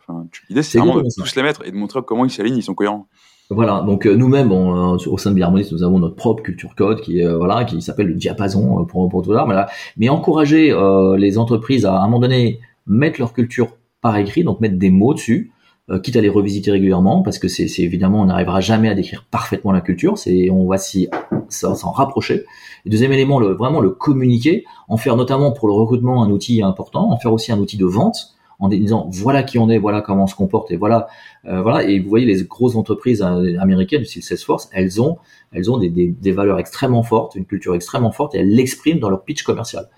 [0.50, 2.74] L'idée, c'est vraiment de tous les mettre et de montrer comment ils s'alignent, ils sont
[2.74, 3.08] cohérents.
[3.48, 7.34] Voilà, donc nous-mêmes, au sein de Biharmonis, nous avons notre propre culture code qui est
[7.34, 9.44] voilà, qui s'appelle le diapason pour pour tout ça.
[9.46, 9.54] Mais,
[9.98, 10.74] mais encourager
[11.18, 14.90] les entreprises à, à un moment donné mettre leur culture par écrit, donc mettre des
[14.90, 15.52] mots dessus,
[15.90, 19.24] euh, quitte à les revisiter régulièrement, parce que c'est évidemment, on n'arrivera jamais à décrire
[19.30, 22.44] parfaitement la culture, c'est on va s'en rapprocher.
[22.86, 27.10] Deuxième élément, le, vraiment le communiquer, en faire notamment pour le recrutement un outil important,
[27.10, 30.24] en faire aussi un outil de vente, en disant voilà qui on est, voilà comment
[30.24, 31.08] on se comporte, et voilà,
[31.46, 31.82] euh, voilà.
[31.82, 35.18] Et vous voyez les grosses entreprises euh, américaines du style Salesforce, elles ont,
[35.50, 39.00] elles ont des, des, des valeurs extrêmement fortes, une culture extrêmement forte, et elles l'expriment
[39.00, 39.88] dans leur pitch commercial.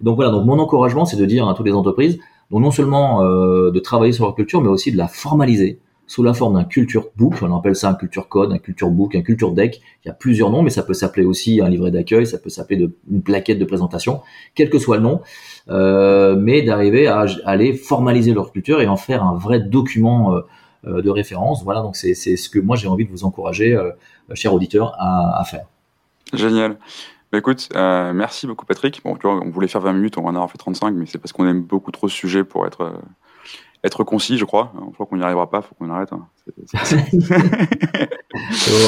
[0.00, 2.18] Donc voilà, donc mon encouragement, c'est de dire à toutes les entreprises,
[2.50, 6.22] donc non seulement euh, de travailler sur leur culture, mais aussi de la formaliser sous
[6.22, 9.22] la forme d'un culture book, on appelle ça un culture code, un culture book, un
[9.22, 9.80] culture deck.
[10.04, 12.50] Il y a plusieurs noms, mais ça peut s'appeler aussi un livret d'accueil, ça peut
[12.50, 14.20] s'appeler une plaquette de présentation,
[14.54, 15.22] quel que soit le nom,
[15.70, 20.34] euh, mais d'arriver à, aller formaliser leur culture et en faire un vrai document
[20.86, 21.64] euh, de référence.
[21.64, 23.74] Voilà, donc c'est ce que moi j'ai envie de vous encourager,
[24.34, 25.64] chers auditeurs, à faire.
[26.34, 26.76] Génial.
[27.34, 29.00] Bah, écoute, euh, merci beaucoup Patrick.
[29.02, 31.18] Bon, tu vois, on voulait faire 20 minutes, on en a fait 35, mais c'est
[31.18, 32.92] parce qu'on aime beaucoup trop ce sujet pour être, euh,
[33.82, 34.72] être concis, je crois.
[34.90, 36.10] Je crois qu'on n'y arrivera pas, faut qu'on arrête.
[36.12, 36.28] Hein.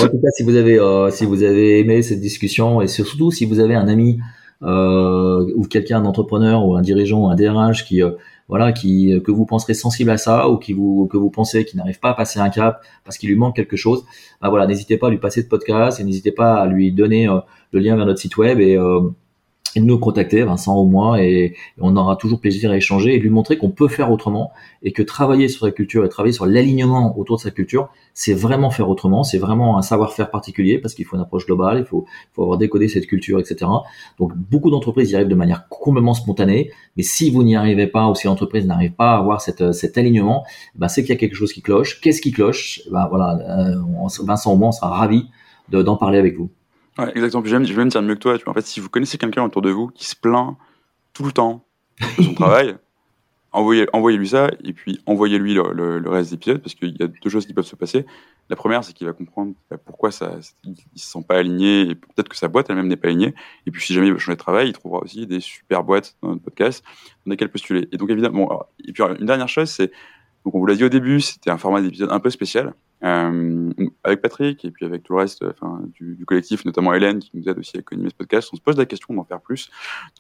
[0.04, 3.32] en tout cas, si vous avez, euh, si vous avez aimé cette discussion et surtout
[3.32, 4.20] si vous avez un ami
[4.62, 8.00] ou quelqu'un, un entrepreneur ou un dirigeant ou un DRH qui
[8.48, 11.78] voilà, qui que vous penserez sensible à ça ou qui vous que vous pensez qu'il
[11.78, 14.04] n'arrive pas à passer un cap parce qu'il lui manque quelque chose,
[14.40, 17.28] bah voilà, n'hésitez pas à lui passer ce podcast et n'hésitez pas à lui donner
[17.28, 17.40] euh,
[17.72, 18.76] le lien vers notre site web et
[19.80, 23.30] de nous contacter, Vincent au moins, et, on aura toujours plaisir à échanger et lui
[23.30, 24.52] montrer qu'on peut faire autrement
[24.82, 28.34] et que travailler sur sa culture et travailler sur l'alignement autour de sa culture, c'est
[28.34, 31.84] vraiment faire autrement, c'est vraiment un savoir-faire particulier parce qu'il faut une approche globale, il
[31.84, 33.70] faut, faut avoir décodé cette culture, etc.
[34.18, 38.08] Donc beaucoup d'entreprises y arrivent de manière complètement spontanée, mais si vous n'y arrivez pas
[38.08, 41.18] ou si l'entreprise n'arrive pas à avoir cette, cet alignement, ben c'est qu'il y a
[41.18, 42.00] quelque chose qui cloche.
[42.00, 42.82] Qu'est-ce qui cloche?
[42.90, 43.76] Ben voilà, euh,
[44.24, 45.26] Vincent au moins sera ravi
[45.68, 46.50] d'en parler avec vous.
[46.98, 47.44] Ouais, exactement.
[47.44, 48.38] je vais même dire mieux que toi.
[48.38, 50.56] Tu vois, en fait, si vous connaissez quelqu'un autour de vous qui se plaint
[51.12, 51.64] tout le temps
[52.18, 52.76] de son travail,
[53.52, 57.06] envoyez, envoyez-lui ça et puis envoyez-lui le, le, reste des épisodes parce qu'il y a
[57.06, 58.06] deux choses qui peuvent se passer.
[58.48, 62.28] La première, c'est qu'il va comprendre pourquoi ça, il, se sent pas aligné et peut-être
[62.28, 63.34] que sa boîte elle-même n'est pas alignée.
[63.66, 66.16] Et puis, si jamais il veut changer de travail, il trouvera aussi des super boîtes
[66.22, 66.84] dans notre podcast
[67.24, 67.88] dans lesquelles postuler.
[67.92, 69.90] Et donc, évidemment, et puis une dernière chose, c'est
[70.44, 72.72] donc on vous l'a dit au début, c'était un format d'épisode un peu spécial.
[73.04, 73.70] Euh,
[74.04, 75.52] avec Patrick et puis avec tout le reste euh,
[75.92, 78.78] du, collectif, notamment Hélène qui nous aide aussi à animer ce podcast, on se pose
[78.78, 79.70] la question d'en faire plus.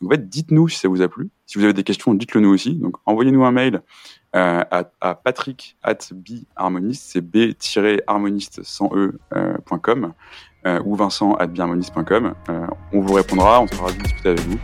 [0.00, 1.30] Donc en fait, dites-nous si ça vous a plu.
[1.46, 2.74] Si vous avez des questions, dites-le nous aussi.
[2.74, 3.82] Donc envoyez-nous un mail
[4.34, 4.62] euh,
[5.00, 10.12] à, patrick at biharmoniste, c'est b-harmoniste sans e.com
[10.66, 12.34] euh, ou vincent at biharmoniste.com.
[12.92, 14.58] on vous répondra, on sera ravis de discuter avec vous.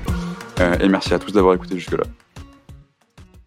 [0.80, 2.04] et merci à tous d'avoir écouté jusque-là.